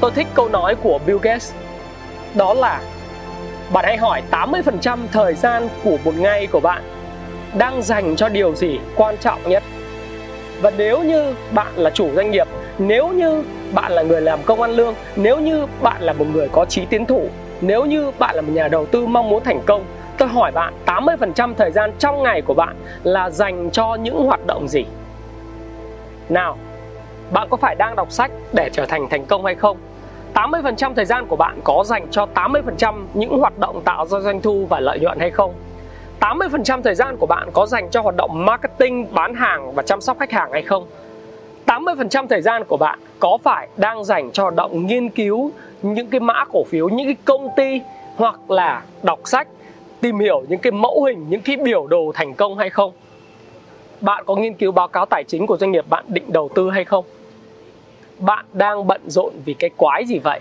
Tôi 0.02 0.12
thích 0.12 0.28
câu 0.34 0.50
nói 0.50 0.76
của 0.76 1.00
Bill 1.06 1.20
Gates. 1.22 1.54
Đó 2.34 2.54
là, 2.54 2.82
bạn 3.74 3.86
hãy 3.86 3.98
hỏi 3.98 4.22
80% 4.32 5.00
thời 5.12 5.34
gian 5.34 5.68
của 5.84 5.98
một 6.04 6.14
ngày 6.18 6.48
của 6.48 6.60
bạn 6.60 6.84
đang 7.58 7.82
dành 7.82 8.16
cho 8.16 8.30
điều 8.30 8.56
gì 8.56 8.80
quan 8.96 9.18
trọng 9.18 9.40
nhất. 9.50 9.64
Và 10.62 10.72
nếu 10.78 11.04
như 11.04 11.34
bạn 11.54 11.74
là 11.76 11.90
chủ 11.90 12.10
doanh 12.16 12.32
nghiệp, 12.32 12.48
nếu 12.78 13.08
như 13.08 13.44
bạn 13.74 13.92
là 13.92 14.02
người 14.02 14.22
làm 14.22 14.44
công 14.44 14.62
ăn 14.62 14.72
lương, 14.72 14.96
nếu 15.16 15.40
như 15.40 15.68
bạn 15.82 16.02
là 16.02 16.14
một 16.14 16.26
người 16.34 16.48
có 16.52 16.66
trí 16.66 16.86
tiến 16.86 17.06
thủ, 17.06 17.30
nếu 17.62 17.86
như 17.86 18.12
bạn 18.20 18.36
là 18.36 18.42
một 18.42 18.52
nhà 18.54 18.68
đầu 18.68 18.86
tư 18.86 19.06
mong 19.06 19.30
muốn 19.30 19.44
thành 19.44 19.62
công, 19.66 19.86
tôi 20.18 20.28
hỏi 20.28 20.52
bạn 20.52 20.74
80% 20.86 21.54
thời 21.54 21.72
gian 21.72 21.92
trong 22.00 22.24
ngày 22.24 22.42
của 22.42 22.54
bạn 22.54 22.76
là 23.04 23.30
dành 23.30 23.70
cho 23.72 23.96
những 23.96 24.26
hoạt 24.26 24.46
động 24.48 24.68
gì? 24.68 24.86
Nào 26.30 26.58
bạn 27.32 27.48
có 27.50 27.58
phải 27.58 27.76
đang 27.76 27.96
đọc 27.96 28.12
sách 28.12 28.32
để 28.54 28.70
trở 28.74 28.86
thành 28.86 29.10
thành 29.10 29.26
công 29.26 29.46
hay 29.46 29.56
không 29.56 29.78
80% 30.34 30.94
thời 30.94 31.06
gian 31.06 31.26
của 31.28 31.36
bạn 31.36 31.60
có 31.64 31.84
dành 31.86 32.08
cho 32.12 32.28
80% 32.36 33.06
những 33.14 33.40
hoạt 33.40 33.60
động 33.60 33.82
tạo 33.86 34.06
ra 34.06 34.20
doanh 34.20 34.42
thu 34.42 34.66
và 34.70 34.80
lợi 34.80 35.00
nhuận 35.00 35.20
hay 35.20 35.32
không 35.32 35.54
80% 36.20 36.82
thời 36.82 36.96
gian 36.96 37.18
của 37.18 37.26
bạn 37.26 37.50
có 37.54 37.66
dành 37.66 37.90
cho 37.92 38.02
hoạt 38.02 38.16
động 38.16 38.46
marketing, 38.46 39.08
bán 39.12 39.34
hàng 39.34 39.76
và 39.76 39.84
chăm 39.84 40.02
sóc 40.02 40.20
khách 40.20 40.32
hàng 40.32 40.52
hay 40.52 40.62
không? 40.62 40.86
80% 41.66 42.28
thời 42.28 42.42
gian 42.42 42.64
của 42.64 42.78
bạn 42.78 43.00
có 43.20 43.38
phải 43.44 43.68
đang 43.78 44.04
dành 44.04 44.32
cho 44.32 44.44
hoạt 44.44 44.56
động 44.56 44.86
nghiên 44.86 45.10
cứu 45.10 45.52
những 45.82 46.08
cái 46.08 46.20
mã 46.20 46.46
cổ 46.52 46.64
phiếu, 46.64 46.90
những 46.90 47.08
cái 47.08 47.16
công 47.26 47.48
ty 47.58 47.82
hoặc 48.16 48.52
là 48.52 48.84
đọc 49.04 49.20
sách, 49.26 49.48
tìm 50.02 50.20
hiểu 50.20 50.44
những 50.48 50.60
cái 50.60 50.72
mẫu 50.72 51.04
hình, 51.04 51.26
những 51.30 51.42
cái 51.42 51.58
biểu 51.58 51.88
đồ 51.88 52.12
thành 52.16 52.34
công 52.34 52.58
hay 52.58 52.70
không? 52.70 52.92
Bạn 54.02 54.24
có 54.26 54.36
nghiên 54.36 54.54
cứu 54.54 54.72
báo 54.72 54.88
cáo 54.88 55.06
tài 55.06 55.24
chính 55.28 55.48
của 55.48 55.58
doanh 55.58 55.72
nghiệp 55.72 55.86
bạn 55.90 56.06
định 56.08 56.26
đầu 56.28 56.50
tư 56.56 56.70
hay 56.70 56.86
không? 56.86 57.06
Bạn 58.20 58.46
đang 58.54 58.88
bận 58.88 59.02
rộn 59.08 59.34
vì 59.46 59.54
cái 59.54 59.70
quái 59.78 60.06
gì 60.06 60.20
vậy? 60.20 60.40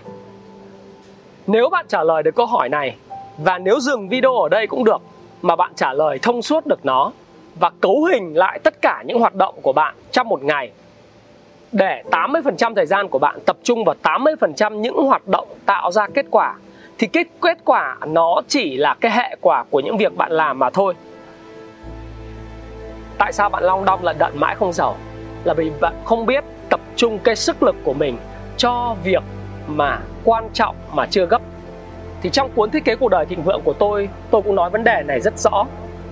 Nếu 1.47 1.69
bạn 1.69 1.85
trả 1.87 2.03
lời 2.03 2.23
được 2.23 2.35
câu 2.35 2.45
hỏi 2.45 2.69
này, 2.69 2.95
và 3.37 3.57
nếu 3.57 3.79
dừng 3.79 4.09
video 4.09 4.35
ở 4.35 4.49
đây 4.49 4.67
cũng 4.67 4.83
được, 4.83 5.01
mà 5.41 5.55
bạn 5.55 5.71
trả 5.75 5.93
lời 5.93 6.19
thông 6.21 6.41
suốt 6.41 6.65
được 6.65 6.85
nó, 6.85 7.11
và 7.59 7.71
cấu 7.81 8.03
hình 8.03 8.37
lại 8.37 8.59
tất 8.63 8.81
cả 8.81 9.03
những 9.05 9.19
hoạt 9.19 9.35
động 9.35 9.55
của 9.61 9.73
bạn 9.73 9.95
trong 10.11 10.27
một 10.27 10.43
ngày, 10.43 10.71
để 11.71 12.03
80% 12.11 12.75
thời 12.75 12.85
gian 12.85 13.07
của 13.07 13.19
bạn 13.19 13.39
tập 13.45 13.57
trung 13.63 13.83
vào 13.83 13.95
80% 14.03 14.75
những 14.75 14.97
hoạt 14.97 15.27
động 15.27 15.47
tạo 15.65 15.91
ra 15.91 16.07
kết 16.07 16.25
quả, 16.31 16.55
thì 16.97 17.07
kết 17.07 17.27
kết 17.41 17.57
quả 17.65 17.97
nó 18.07 18.41
chỉ 18.47 18.77
là 18.77 18.93
cái 18.93 19.11
hệ 19.11 19.35
quả 19.41 19.63
của 19.69 19.79
những 19.79 19.97
việc 19.97 20.17
bạn 20.17 20.31
làm 20.31 20.59
mà 20.59 20.69
thôi. 20.69 20.93
Tại 23.17 23.33
sao 23.33 23.49
bạn 23.49 23.63
long 23.63 23.85
đong, 23.85 24.03
lận 24.03 24.17
đận 24.19 24.31
mãi 24.39 24.55
không 24.55 24.73
giàu? 24.73 24.95
Là 25.43 25.53
vì 25.53 25.71
bạn 25.81 25.93
không 26.05 26.25
biết 26.25 26.43
tập 26.69 26.79
trung 26.95 27.19
cái 27.19 27.35
sức 27.35 27.63
lực 27.63 27.75
của 27.83 27.93
mình 27.93 28.17
cho 28.57 28.95
việc 29.03 29.23
mà 29.67 29.99
quan 30.23 30.49
trọng 30.53 30.75
mà 30.93 31.05
chưa 31.05 31.25
gấp. 31.25 31.41
Thì 32.21 32.29
trong 32.29 32.51
cuốn 32.55 32.71
thiết 32.71 32.85
kế 32.85 32.95
cuộc 32.95 33.09
đời 33.09 33.25
thịnh 33.25 33.43
vượng 33.43 33.61
của 33.63 33.73
tôi 33.73 34.09
tôi 34.31 34.41
cũng 34.41 34.55
nói 34.55 34.69
vấn 34.69 34.83
đề 34.83 35.03
này 35.05 35.19
rất 35.19 35.39
rõ. 35.39 35.65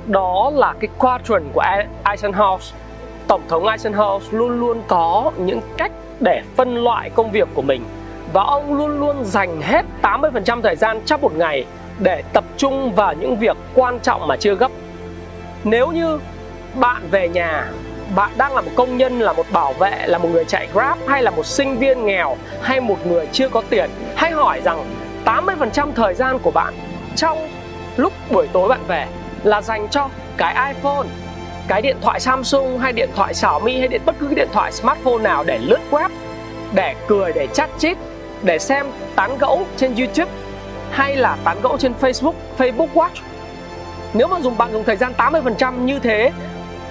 Đó 0.07 0.51
là 0.55 0.73
cái 0.79 0.89
quadrant 0.97 1.45
của 1.53 1.63
Eisenhower. 2.03 2.73
Tổng 3.27 3.41
thống 3.47 3.63
Eisenhower 3.63 4.19
luôn 4.31 4.59
luôn 4.59 4.81
có 4.87 5.31
những 5.37 5.61
cách 5.77 5.91
để 6.19 6.41
phân 6.55 6.75
loại 6.75 7.09
công 7.09 7.31
việc 7.31 7.47
của 7.53 7.61
mình. 7.61 7.83
Và 8.33 8.43
ông 8.43 8.73
luôn 8.73 8.99
luôn 8.99 9.23
dành 9.23 9.61
hết 9.61 9.85
80% 10.01 10.61
thời 10.61 10.75
gian 10.75 11.01
trong 11.05 11.21
một 11.21 11.35
ngày 11.35 11.65
để 11.99 12.23
tập 12.33 12.43
trung 12.57 12.91
vào 12.95 13.13
những 13.13 13.35
việc 13.35 13.57
quan 13.75 13.99
trọng 13.99 14.27
mà 14.27 14.37
chưa 14.37 14.55
gấp. 14.55 14.71
Nếu 15.63 15.91
như 15.91 16.19
bạn 16.79 17.01
về 17.11 17.29
nhà, 17.29 17.71
bạn 18.15 18.31
đang 18.37 18.55
là 18.55 18.61
một 18.61 18.71
công 18.75 18.97
nhân, 18.97 19.19
là 19.19 19.33
một 19.33 19.45
bảo 19.51 19.73
vệ, 19.73 20.07
là 20.07 20.17
một 20.17 20.29
người 20.31 20.45
chạy 20.45 20.67
Grab 20.73 20.97
hay 21.07 21.23
là 21.23 21.31
một 21.31 21.45
sinh 21.45 21.79
viên 21.79 22.05
nghèo 22.05 22.37
hay 22.61 22.79
một 22.79 23.05
người 23.05 23.27
chưa 23.31 23.49
có 23.49 23.63
tiền, 23.69 23.89
hãy 24.15 24.31
hỏi 24.31 24.61
rằng 24.63 24.85
80% 25.25 25.91
thời 25.95 26.13
gian 26.13 26.39
của 26.39 26.51
bạn 26.51 26.73
trong 27.15 27.49
lúc 27.97 28.13
buổi 28.31 28.47
tối 28.53 28.69
bạn 28.69 28.81
về 28.87 29.07
là 29.43 29.61
dành 29.61 29.87
cho 29.91 30.09
cái 30.37 30.73
iPhone, 30.73 31.07
cái 31.67 31.81
điện 31.81 31.97
thoại 32.01 32.19
Samsung 32.19 32.79
hay 32.79 32.91
điện 32.91 33.09
thoại 33.15 33.33
Xiaomi 33.33 33.79
hay 33.79 33.87
điện 33.87 34.01
bất 34.05 34.15
cứ 34.19 34.25
cái 34.25 34.35
điện 34.35 34.49
thoại 34.53 34.71
smartphone 34.71 35.17
nào 35.23 35.43
để 35.43 35.57
lướt 35.57 35.79
web, 35.91 36.09
để 36.73 36.95
cười, 37.07 37.33
để 37.33 37.47
chat 37.53 37.69
chít, 37.77 37.97
để 38.41 38.59
xem 38.59 38.87
tán 39.15 39.37
gẫu 39.37 39.65
trên 39.77 39.95
YouTube 39.95 40.31
hay 40.91 41.15
là 41.15 41.37
tán 41.43 41.57
gẫu 41.63 41.77
trên 41.77 41.93
Facebook, 42.01 42.33
Facebook 42.57 42.87
Watch. 42.93 43.21
Nếu 44.13 44.27
mà 44.27 44.39
dùng 44.39 44.57
bạn 44.57 44.71
dùng 44.71 44.83
thời 44.83 44.95
gian 44.95 45.13
80% 45.17 45.79
như 45.79 45.99
thế 45.99 46.31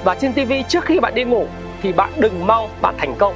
và 0.05 0.15
trên 0.15 0.33
TV 0.33 0.53
trước 0.69 0.85
khi 0.85 1.01
bạn 1.01 1.15
đi 1.15 1.25
ngủ 1.25 1.47
thì 1.83 1.93
bạn 1.93 2.11
đừng 2.17 2.47
mong 2.47 2.69
bạn 2.83 2.95
thành 2.99 3.15
công. 3.19 3.35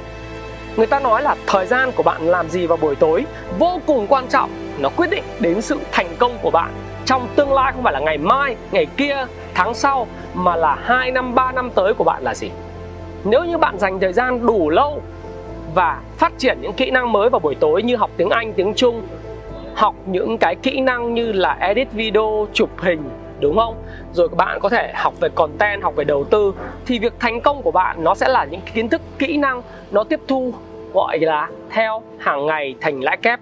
Người 0.77 0.87
ta 0.87 0.99
nói 0.99 1.21
là 1.21 1.35
thời 1.47 1.65
gian 1.65 1.91
của 1.91 2.03
bạn 2.03 2.27
làm 2.27 2.49
gì 2.49 2.67
vào 2.67 2.77
buổi 2.77 2.95
tối 2.95 3.25
vô 3.59 3.79
cùng 3.85 4.07
quan 4.07 4.27
trọng 4.27 4.49
nó 4.79 4.89
quyết 4.89 5.09
định 5.09 5.23
đến 5.39 5.61
sự 5.61 5.79
thành 5.91 6.07
công 6.19 6.37
của 6.41 6.51
bạn 6.51 6.71
trong 7.05 7.27
tương 7.35 7.53
lai 7.53 7.71
không 7.71 7.83
phải 7.83 7.93
là 7.93 7.99
ngày 7.99 8.17
mai, 8.17 8.55
ngày 8.71 8.85
kia, 8.97 9.25
tháng 9.53 9.73
sau 9.73 10.07
mà 10.33 10.55
là 10.55 10.75
2 10.75 11.11
năm, 11.11 11.35
3 11.35 11.51
năm 11.51 11.69
tới 11.75 11.93
của 11.93 12.03
bạn 12.03 12.23
là 12.23 12.35
gì? 12.35 12.49
Nếu 13.23 13.45
như 13.45 13.57
bạn 13.57 13.79
dành 13.79 13.99
thời 13.99 14.13
gian 14.13 14.45
đủ 14.45 14.69
lâu 14.69 15.01
và 15.75 16.01
phát 16.17 16.33
triển 16.37 16.57
những 16.61 16.73
kỹ 16.73 16.91
năng 16.91 17.11
mới 17.11 17.29
vào 17.29 17.39
buổi 17.39 17.55
tối 17.55 17.83
như 17.83 17.95
học 17.95 18.09
tiếng 18.17 18.29
Anh, 18.29 18.53
tiếng 18.53 18.73
Trung, 18.73 19.07
học 19.75 19.95
những 20.05 20.37
cái 20.37 20.55
kỹ 20.55 20.79
năng 20.79 21.13
như 21.13 21.31
là 21.31 21.57
edit 21.59 21.91
video, 21.91 22.47
chụp 22.53 22.69
hình 22.77 23.09
đúng 23.39 23.57
không? 23.57 23.75
Rồi 24.13 24.27
bạn 24.37 24.59
có 24.59 24.69
thể 24.69 24.91
học 24.95 25.19
về 25.19 25.29
content, 25.35 25.83
học 25.83 25.95
về 25.95 26.03
đầu 26.03 26.23
tư 26.23 26.53
thì 26.85 26.99
việc 26.99 27.13
thành 27.19 27.41
công 27.41 27.61
của 27.61 27.71
bạn 27.71 28.03
nó 28.03 28.15
sẽ 28.15 28.27
là 28.29 28.45
những 28.45 28.61
kiến 28.73 28.89
thức, 28.89 29.01
kỹ 29.19 29.37
năng 29.37 29.61
nó 29.91 30.03
tiếp 30.03 30.19
thu 30.27 30.53
gọi 30.93 31.19
là 31.19 31.49
theo 31.69 32.01
hàng 32.19 32.45
ngày 32.45 32.75
thành 32.81 33.03
lãi 33.03 33.17
kép 33.17 33.39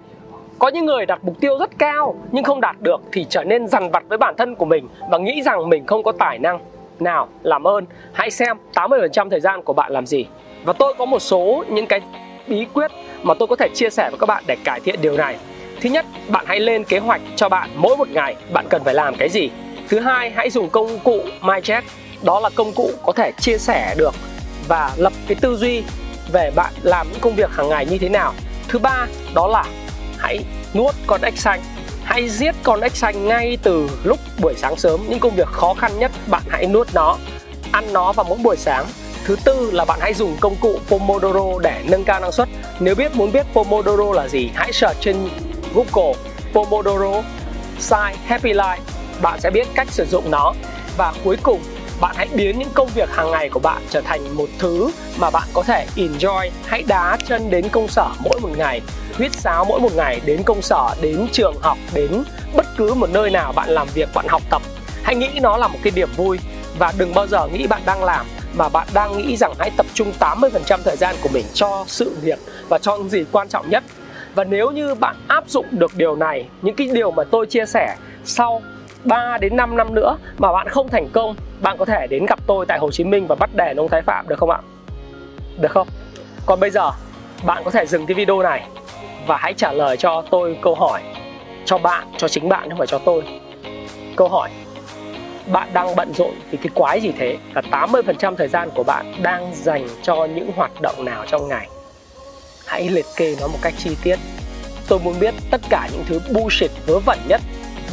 có 0.58 0.68
những 0.68 0.84
người 0.84 1.06
đặt 1.06 1.18
mục 1.22 1.40
tiêu 1.40 1.58
rất 1.58 1.78
cao 1.78 2.14
nhưng 2.32 2.44
không 2.44 2.60
đạt 2.60 2.76
được 2.80 3.00
thì 3.12 3.26
trở 3.28 3.44
nên 3.44 3.66
dằn 3.66 3.90
vặt 3.90 4.04
với 4.08 4.18
bản 4.18 4.34
thân 4.38 4.54
của 4.54 4.64
mình 4.64 4.88
và 5.10 5.18
nghĩ 5.18 5.42
rằng 5.42 5.68
mình 5.68 5.86
không 5.86 6.02
có 6.02 6.12
tài 6.12 6.38
năng. 6.38 6.58
Nào, 7.00 7.28
làm 7.42 7.66
ơn, 7.66 7.84
hãy 8.12 8.30
xem 8.30 8.56
80% 8.74 9.30
thời 9.30 9.40
gian 9.40 9.62
của 9.62 9.72
bạn 9.72 9.92
làm 9.92 10.06
gì. 10.06 10.26
Và 10.64 10.72
tôi 10.72 10.94
có 10.98 11.04
một 11.04 11.18
số 11.18 11.64
những 11.68 11.86
cái 11.86 12.00
bí 12.46 12.66
quyết 12.74 12.90
mà 13.22 13.34
tôi 13.34 13.48
có 13.48 13.56
thể 13.56 13.68
chia 13.74 13.90
sẻ 13.90 14.08
với 14.10 14.18
các 14.18 14.26
bạn 14.26 14.44
để 14.46 14.56
cải 14.64 14.80
thiện 14.80 14.98
điều 15.02 15.16
này. 15.16 15.36
Thứ 15.80 15.90
nhất, 15.90 16.06
bạn 16.28 16.44
hãy 16.48 16.60
lên 16.60 16.84
kế 16.84 16.98
hoạch 16.98 17.20
cho 17.36 17.48
bạn 17.48 17.70
mỗi 17.76 17.96
một 17.96 18.08
ngày 18.08 18.36
bạn 18.52 18.66
cần 18.70 18.84
phải 18.84 18.94
làm 18.94 19.14
cái 19.14 19.28
gì. 19.28 19.50
Thứ 19.88 20.00
hai, 20.00 20.30
hãy 20.30 20.50
dùng 20.50 20.70
công 20.70 20.98
cụ 20.98 21.20
MyChat. 21.40 21.84
Đó 22.22 22.40
là 22.40 22.50
công 22.54 22.72
cụ 22.72 22.90
có 23.02 23.12
thể 23.12 23.32
chia 23.40 23.58
sẻ 23.58 23.94
được 23.98 24.14
và 24.68 24.92
lập 24.96 25.12
cái 25.28 25.36
tư 25.40 25.56
duy 25.56 25.82
về 26.32 26.50
bạn 26.56 26.72
làm 26.82 27.06
những 27.10 27.20
công 27.20 27.34
việc 27.34 27.50
hàng 27.50 27.68
ngày 27.68 27.86
như 27.86 27.98
thế 27.98 28.08
nào. 28.08 28.34
Thứ 28.68 28.78
ba, 28.78 29.06
đó 29.34 29.46
là 29.46 29.64
hãy 30.18 30.44
nuốt 30.74 30.94
con 31.06 31.20
ếch 31.22 31.38
xanh 31.38 31.60
hãy 32.04 32.28
giết 32.28 32.54
con 32.62 32.80
ếch 32.80 32.96
xanh 32.96 33.28
ngay 33.28 33.58
từ 33.62 33.90
lúc 34.04 34.18
buổi 34.40 34.54
sáng 34.56 34.76
sớm 34.76 35.00
những 35.08 35.20
công 35.20 35.36
việc 35.36 35.48
khó 35.48 35.74
khăn 35.74 35.98
nhất 35.98 36.12
bạn 36.26 36.42
hãy 36.48 36.66
nuốt 36.66 36.88
nó 36.94 37.16
ăn 37.72 37.92
nó 37.92 38.12
vào 38.12 38.26
mỗi 38.28 38.38
buổi 38.42 38.56
sáng 38.56 38.86
thứ 39.24 39.36
tư 39.44 39.70
là 39.72 39.84
bạn 39.84 39.98
hãy 40.02 40.14
dùng 40.14 40.36
công 40.40 40.56
cụ 40.60 40.78
Pomodoro 40.88 41.58
để 41.62 41.82
nâng 41.88 42.04
cao 42.04 42.20
năng 42.20 42.32
suất 42.32 42.48
nếu 42.80 42.94
biết 42.94 43.16
muốn 43.16 43.32
biết 43.32 43.46
Pomodoro 43.52 44.12
là 44.12 44.28
gì 44.28 44.50
hãy 44.54 44.72
search 44.72 45.00
trên 45.00 45.28
Google 45.74 46.14
Pomodoro 46.52 47.22
Sign 47.78 48.16
Happy 48.26 48.52
Life 48.52 48.78
bạn 49.22 49.40
sẽ 49.40 49.50
biết 49.50 49.68
cách 49.74 49.88
sử 49.90 50.04
dụng 50.04 50.30
nó. 50.30 50.52
Và 50.96 51.12
cuối 51.24 51.36
cùng, 51.42 51.60
bạn 52.00 52.16
hãy 52.16 52.28
biến 52.34 52.58
những 52.58 52.70
công 52.74 52.88
việc 52.94 53.08
hàng 53.10 53.30
ngày 53.30 53.48
của 53.48 53.60
bạn 53.60 53.82
trở 53.90 54.00
thành 54.00 54.36
một 54.36 54.48
thứ 54.58 54.90
mà 55.18 55.30
bạn 55.30 55.48
có 55.54 55.62
thể 55.62 55.86
enjoy. 55.96 56.50
Hãy 56.66 56.82
đá 56.88 57.18
chân 57.26 57.50
đến 57.50 57.68
công 57.68 57.88
sở 57.88 58.08
mỗi 58.24 58.40
một 58.40 58.50
ngày, 58.56 58.80
huyết 59.14 59.32
sáo 59.32 59.64
mỗi 59.64 59.80
một 59.80 59.94
ngày 59.96 60.20
đến 60.24 60.42
công 60.42 60.62
sở, 60.62 60.94
đến 61.00 61.26
trường 61.32 61.54
học, 61.60 61.78
đến 61.94 62.24
bất 62.56 62.66
cứ 62.76 62.94
một 62.94 63.10
nơi 63.10 63.30
nào 63.30 63.52
bạn 63.52 63.68
làm 63.68 63.88
việc, 63.94 64.08
bạn 64.14 64.26
học 64.28 64.42
tập. 64.50 64.62
Hãy 65.02 65.14
nghĩ 65.14 65.28
nó 65.40 65.56
là 65.56 65.68
một 65.68 65.78
cái 65.82 65.92
điểm 65.96 66.08
vui. 66.16 66.38
Và 66.78 66.92
đừng 66.98 67.14
bao 67.14 67.26
giờ 67.26 67.48
nghĩ 67.48 67.66
bạn 67.66 67.82
đang 67.86 68.04
làm, 68.04 68.26
mà 68.54 68.68
bạn 68.68 68.88
đang 68.94 69.18
nghĩ 69.18 69.36
rằng 69.36 69.52
hãy 69.58 69.70
tập 69.76 69.86
trung 69.94 70.12
80% 70.20 70.78
thời 70.84 70.96
gian 70.96 71.16
của 71.22 71.28
mình 71.32 71.44
cho 71.54 71.84
sự 71.86 72.16
việc 72.22 72.38
và 72.68 72.78
cho 72.78 72.96
những 72.96 73.08
gì 73.08 73.24
quan 73.32 73.48
trọng 73.48 73.70
nhất. 73.70 73.84
Và 74.34 74.44
nếu 74.44 74.70
như 74.70 74.94
bạn 74.94 75.16
áp 75.28 75.44
dụng 75.48 75.66
được 75.70 75.92
điều 75.96 76.16
này, 76.16 76.48
những 76.62 76.76
cái 76.76 76.88
điều 76.92 77.10
mà 77.10 77.24
tôi 77.24 77.46
chia 77.46 77.66
sẻ 77.66 77.96
sau 78.24 78.62
3 79.04 79.38
đến 79.40 79.56
5 79.56 79.76
năm 79.76 79.94
nữa 79.94 80.18
mà 80.38 80.52
bạn 80.52 80.68
không 80.68 80.88
thành 80.88 81.08
công 81.12 81.34
bạn 81.60 81.76
có 81.78 81.84
thể 81.84 82.06
đến 82.10 82.26
gặp 82.26 82.38
tôi 82.46 82.66
tại 82.66 82.78
Hồ 82.78 82.90
Chí 82.90 83.04
Minh 83.04 83.26
và 83.26 83.34
bắt 83.34 83.50
đèn 83.54 83.76
ông 83.76 83.88
Thái 83.88 84.02
Phạm 84.02 84.28
được 84.28 84.38
không 84.38 84.50
ạ? 84.50 84.58
Được 85.60 85.70
không? 85.70 85.88
Còn 86.46 86.60
bây 86.60 86.70
giờ 86.70 86.90
bạn 87.46 87.62
có 87.64 87.70
thể 87.70 87.86
dừng 87.86 88.06
cái 88.06 88.14
video 88.14 88.42
này 88.42 88.66
và 89.26 89.36
hãy 89.36 89.54
trả 89.54 89.72
lời 89.72 89.96
cho 89.96 90.22
tôi 90.30 90.58
câu 90.62 90.74
hỏi 90.74 91.02
cho 91.64 91.78
bạn, 91.78 92.08
cho 92.16 92.28
chính 92.28 92.48
bạn 92.48 92.68
không 92.70 92.78
phải 92.78 92.86
cho 92.86 92.98
tôi. 92.98 93.22
Câu 94.16 94.28
hỏi 94.28 94.50
bạn 95.52 95.68
đang 95.72 95.96
bận 95.96 96.12
rộn 96.14 96.34
vì 96.50 96.58
cái 96.58 96.70
quái 96.74 97.00
gì 97.00 97.12
thế 97.18 97.36
và 97.54 97.62
80% 97.70 98.36
thời 98.36 98.48
gian 98.48 98.70
của 98.74 98.82
bạn 98.82 99.14
đang 99.22 99.52
dành 99.54 99.88
cho 100.02 100.24
những 100.24 100.50
hoạt 100.56 100.80
động 100.80 101.04
nào 101.04 101.24
trong 101.26 101.48
ngày 101.48 101.68
hãy 102.66 102.88
liệt 102.88 103.06
kê 103.16 103.36
nó 103.40 103.46
một 103.46 103.58
cách 103.62 103.74
chi 103.78 103.96
tiết 104.02 104.18
tôi 104.88 104.98
muốn 104.98 105.14
biết 105.20 105.34
tất 105.50 105.60
cả 105.70 105.88
những 105.92 106.04
thứ 106.08 106.20
bullshit 106.32 106.70
vớ 106.86 106.98
vẩn 106.98 107.18
nhất 107.28 107.40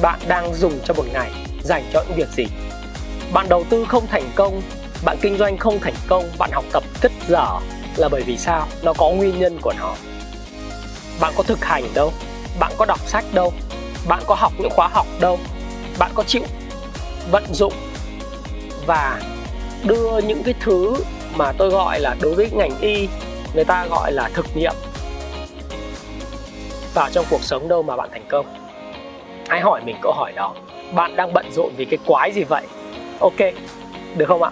bạn 0.01 0.19
đang 0.27 0.53
dùng 0.53 0.79
cho 0.86 0.93
một 0.93 1.06
ngày, 1.13 1.32
dành 1.63 1.89
cho 1.93 2.03
những 2.03 2.17
việc 2.17 2.29
gì? 2.29 2.45
Bạn 3.34 3.49
đầu 3.49 3.63
tư 3.69 3.86
không 3.89 4.08
thành 4.08 4.29
công, 4.36 4.62
bạn 5.06 5.17
kinh 5.21 5.38
doanh 5.38 5.58
không 5.58 5.79
thành 5.79 5.93
công, 6.08 6.29
bạn 6.38 6.49
học 6.53 6.65
tập 6.71 6.84
rất 7.01 7.12
dở 7.27 7.60
là 7.95 8.10
bởi 8.10 8.21
vì 8.21 8.38
sao? 8.38 8.67
Nó 8.84 8.93
có 8.93 9.10
nguyên 9.10 9.39
nhân 9.39 9.58
của 9.62 9.73
nó. 9.79 9.95
Bạn 11.19 11.34
có 11.38 11.43
thực 11.43 11.65
hành 11.65 11.84
đâu, 11.93 12.13
bạn 12.60 12.71
có 12.77 12.86
đọc 12.86 12.99
sách 13.08 13.25
đâu, 13.34 13.53
bạn 14.08 14.23
có 14.27 14.36
học 14.36 14.53
những 14.58 14.71
khóa 14.71 14.88
học 14.88 15.08
đâu, 15.19 15.39
bạn 15.99 16.12
có 16.15 16.23
chịu 16.23 16.43
vận 17.32 17.43
dụng 17.53 17.73
và 18.86 19.21
đưa 19.84 20.19
những 20.19 20.43
cái 20.43 20.53
thứ 20.60 20.95
mà 21.36 21.51
tôi 21.58 21.69
gọi 21.69 21.99
là 21.99 22.15
đối 22.21 22.36
với 22.36 22.49
ngành 22.51 22.79
y, 22.79 23.08
người 23.53 23.65
ta 23.65 23.86
gọi 23.86 24.12
là 24.12 24.29
thực 24.34 24.45
nghiệm 24.56 24.73
vào 26.93 27.10
trong 27.12 27.25
cuộc 27.29 27.43
sống 27.43 27.67
đâu 27.67 27.84
mà 27.84 27.95
bạn 27.95 28.10
thành 28.12 28.25
công 28.29 28.62
hãy 29.47 29.62
hỏi 29.62 29.82
mình 29.86 29.95
câu 30.01 30.12
hỏi 30.12 30.32
đó. 30.36 30.56
Bạn 30.91 31.15
đang 31.15 31.34
bận 31.34 31.51
rộn 31.51 31.71
vì 31.77 31.86
cái 31.86 31.99
quái 32.06 32.32
gì 32.32 32.43
vậy? 32.43 32.63
Ok 33.19 33.39
được 34.17 34.25
không 34.25 34.43
ạ? 34.43 34.51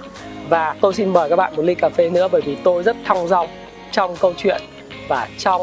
Và 0.50 0.76
tôi 0.82 0.94
xin 0.94 1.14
mời 1.14 1.30
các 1.30 1.36
bạn 1.36 1.56
một 1.56 1.66
ly 1.66 1.76
cà 1.76 1.90
phê 1.90 2.10
nữa 2.10 2.28
bởi 2.32 2.42
vì 2.42 2.56
tôi 2.64 2.84
rất 2.84 2.96
thong 3.06 3.28
dong 3.28 3.48
trong 3.92 4.16
câu 4.16 4.34
chuyện 4.38 4.62
và 5.08 5.28
trong 5.38 5.62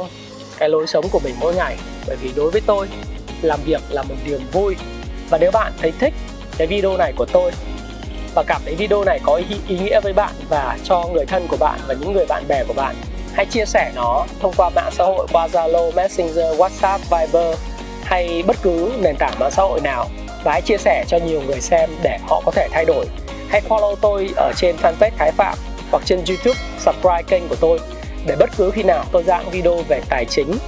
cái 0.59 0.69
lối 0.69 0.87
sống 0.87 1.05
của 1.13 1.21
mình 1.25 1.35
mỗi 1.41 1.55
ngày. 1.55 1.77
Bởi 2.07 2.17
vì 2.17 2.31
đối 2.37 2.51
với 2.51 2.61
tôi 2.67 2.89
làm 3.43 3.61
việc 3.65 3.81
là 3.91 4.03
một 4.03 4.15
niềm 4.27 4.41
vui. 4.53 4.77
Và 5.31 5.39
nếu 5.39 5.51
bạn 5.51 5.73
thấy 5.83 5.93
thích 5.99 6.15
cái 6.59 6.67
video 6.67 6.97
này 6.97 7.13
của 7.17 7.27
tôi 7.33 7.51
và 8.35 8.43
cảm 8.47 8.63
thấy 8.65 8.75
video 8.75 9.05
này 9.05 9.21
có 9.23 9.35
ý, 9.35 9.57
ý 9.69 9.79
nghĩa 9.79 10.01
với 10.01 10.13
bạn 10.13 10.33
và 10.49 10.79
cho 10.85 11.05
người 11.13 11.27
thân 11.27 11.47
của 11.49 11.57
bạn 11.57 11.81
và 11.89 11.95
những 12.01 12.13
người 12.13 12.27
bạn 12.27 12.45
bè 12.49 12.65
của 12.69 12.75
bạn 12.75 12.95
hãy 13.35 13.47
chia 13.47 13.65
sẻ 13.65 13.93
nó 13.95 14.27
thông 14.41 14.53
qua 14.57 14.71
mạng 14.75 14.91
xã 14.93 15.05
hội 15.05 15.27
qua 15.33 15.47
Zalo, 15.53 15.95
Messenger, 15.95 16.59
WhatsApp, 16.59 16.99
Viber 16.99 17.59
hay 18.09 18.43
bất 18.47 18.57
cứ 18.63 18.93
nền 19.01 19.17
tảng 19.17 19.39
mạng 19.39 19.51
xã 19.51 19.63
hội 19.63 19.81
nào 19.81 20.07
và 20.45 20.53
hãy 20.53 20.63
chia 20.63 20.77
sẻ 20.77 21.05
cho 21.09 21.19
nhiều 21.19 21.43
người 21.47 21.61
xem 21.61 21.91
để 22.03 22.19
họ 22.29 22.43
có 22.45 22.53
thể 22.53 22.69
thay 22.73 22.85
đổi. 22.85 23.07
Hãy 23.49 23.63
follow 23.69 23.97
tôi 23.97 24.31
ở 24.37 24.53
trên 24.57 24.77
fanpage 24.77 25.11
Thái 25.19 25.33
Phạm 25.33 25.59
hoặc 25.91 26.03
trên 26.07 26.19
YouTube, 26.29 26.61
subscribe 26.79 27.23
kênh 27.29 27.49
của 27.49 27.57
tôi 27.61 27.79
để 28.27 28.37
bất 28.39 28.51
cứ 28.57 28.71
khi 28.71 28.83
nào 28.83 29.05
tôi 29.13 29.23
ra 29.23 29.41
video 29.51 29.83
về 29.89 30.01
tài 30.09 30.25
chính, 30.25 30.59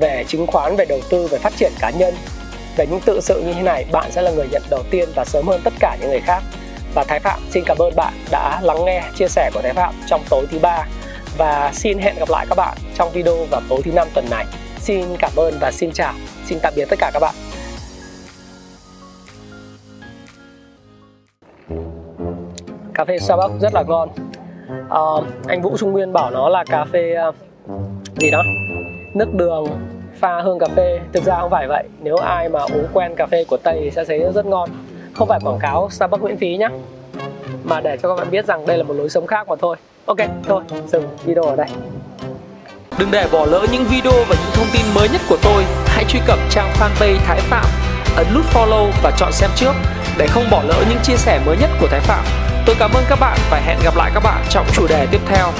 về 0.00 0.24
chứng 0.28 0.46
khoán, 0.46 0.76
về 0.76 0.84
đầu 0.84 1.00
tư, 1.10 1.26
về 1.26 1.38
phát 1.38 1.52
triển 1.56 1.72
cá 1.80 1.90
nhân, 1.90 2.14
về 2.76 2.86
những 2.86 3.00
tự 3.00 3.20
sự 3.20 3.42
như 3.42 3.52
thế 3.52 3.62
này, 3.62 3.84
bạn 3.92 4.12
sẽ 4.12 4.22
là 4.22 4.30
người 4.30 4.48
nhận 4.52 4.62
đầu 4.70 4.82
tiên 4.90 5.08
và 5.14 5.24
sớm 5.24 5.48
hơn 5.48 5.60
tất 5.64 5.72
cả 5.80 5.96
những 6.00 6.10
người 6.10 6.20
khác. 6.20 6.42
Và 6.94 7.04
Thái 7.04 7.20
Phạm 7.20 7.40
xin 7.50 7.64
cảm 7.66 7.78
ơn 7.78 7.96
bạn 7.96 8.12
đã 8.30 8.60
lắng 8.62 8.84
nghe 8.84 9.02
chia 9.18 9.28
sẻ 9.28 9.50
của 9.54 9.60
Thái 9.62 9.72
Phạm 9.72 9.94
trong 10.06 10.22
tối 10.28 10.46
thứ 10.50 10.58
ba 10.58 10.86
và 11.38 11.70
xin 11.74 11.98
hẹn 11.98 12.14
gặp 12.18 12.30
lại 12.30 12.46
các 12.48 12.54
bạn 12.54 12.78
trong 12.98 13.12
video 13.12 13.44
vào 13.50 13.60
tối 13.68 13.80
thứ 13.84 13.92
năm 13.92 14.08
tuần 14.14 14.26
này. 14.30 14.44
Xin 14.80 15.16
cảm 15.18 15.32
ơn 15.36 15.58
và 15.60 15.72
xin 15.72 15.92
chào. 15.92 16.12
Xin 16.46 16.58
tạm 16.62 16.72
biệt 16.76 16.88
tất 16.90 16.96
cả 16.98 17.10
các 17.14 17.20
bạn. 17.20 17.34
Cà 22.94 23.04
phê 23.04 23.18
Starbucks 23.18 23.62
rất 23.62 23.74
là 23.74 23.82
ngon. 23.82 24.08
À, 24.90 25.00
anh 25.46 25.62
Vũ 25.62 25.76
Trung 25.78 25.92
Nguyên 25.92 26.12
bảo 26.12 26.30
nó 26.30 26.48
là 26.48 26.64
cà 26.64 26.84
phê 26.92 27.14
ờ, 27.14 27.32
gì 28.16 28.30
đó 28.30 28.42
nước 29.14 29.34
đường 29.34 29.66
pha 30.20 30.40
hương 30.42 30.58
cà 30.58 30.66
phê. 30.76 31.00
Thực 31.12 31.24
ra 31.24 31.36
không 31.40 31.50
phải 31.50 31.68
vậy. 31.68 31.84
Nếu 32.02 32.16
ai 32.16 32.48
mà 32.48 32.60
uống 32.60 32.86
quen 32.92 33.14
cà 33.16 33.26
phê 33.26 33.44
của 33.44 33.56
tây 33.56 33.80
thì 33.84 33.90
sẽ 33.90 34.04
thấy 34.04 34.32
rất 34.34 34.46
ngon. 34.46 34.70
Không 35.14 35.28
phải 35.28 35.40
quảng 35.44 35.58
cáo 35.58 35.88
starbucks 35.90 36.22
miễn 36.22 36.36
phí 36.36 36.56
nhé 36.56 36.68
mà 37.64 37.80
để 37.80 37.96
cho 38.02 38.08
các 38.08 38.14
bạn 38.14 38.30
biết 38.30 38.46
rằng 38.46 38.66
đây 38.66 38.78
là 38.78 38.84
một 38.84 38.94
lối 38.94 39.08
sống 39.08 39.26
khác 39.26 39.48
mà 39.48 39.56
thôi. 39.60 39.76
Ok 40.06 40.18
thôi 40.48 40.62
dừng 40.86 41.08
video 41.24 41.42
ở 41.44 41.56
đây. 41.56 41.66
Đừng 42.98 43.10
để 43.10 43.28
bỏ 43.32 43.46
lỡ 43.46 43.66
những 43.72 43.84
video 43.84 44.12
và 44.28 44.36
những 44.40 44.52
thông 44.54 44.66
tin 44.72 44.82
mới 44.94 45.08
nhất 45.08 45.20
của 45.28 45.38
tôi 45.42 45.64
hãy 46.02 46.10
truy 46.10 46.20
cập 46.26 46.38
trang 46.50 46.72
fanpage 46.80 47.18
thái 47.26 47.40
phạm, 47.40 47.64
ấn 48.16 48.26
nút 48.34 48.44
follow 48.54 48.90
và 49.02 49.10
chọn 49.16 49.32
xem 49.32 49.50
trước 49.56 49.72
để 50.18 50.26
không 50.26 50.50
bỏ 50.50 50.62
lỡ 50.62 50.84
những 50.88 50.98
chia 51.02 51.16
sẻ 51.16 51.40
mới 51.46 51.56
nhất 51.56 51.70
của 51.80 51.88
thái 51.88 52.00
phạm. 52.00 52.24
Tôi 52.66 52.76
cảm 52.78 52.90
ơn 52.92 53.04
các 53.08 53.20
bạn 53.20 53.38
và 53.50 53.60
hẹn 53.66 53.78
gặp 53.84 53.96
lại 53.96 54.10
các 54.14 54.22
bạn 54.24 54.44
trong 54.50 54.66
chủ 54.72 54.86
đề 54.86 55.06
tiếp 55.10 55.20
theo. 55.26 55.52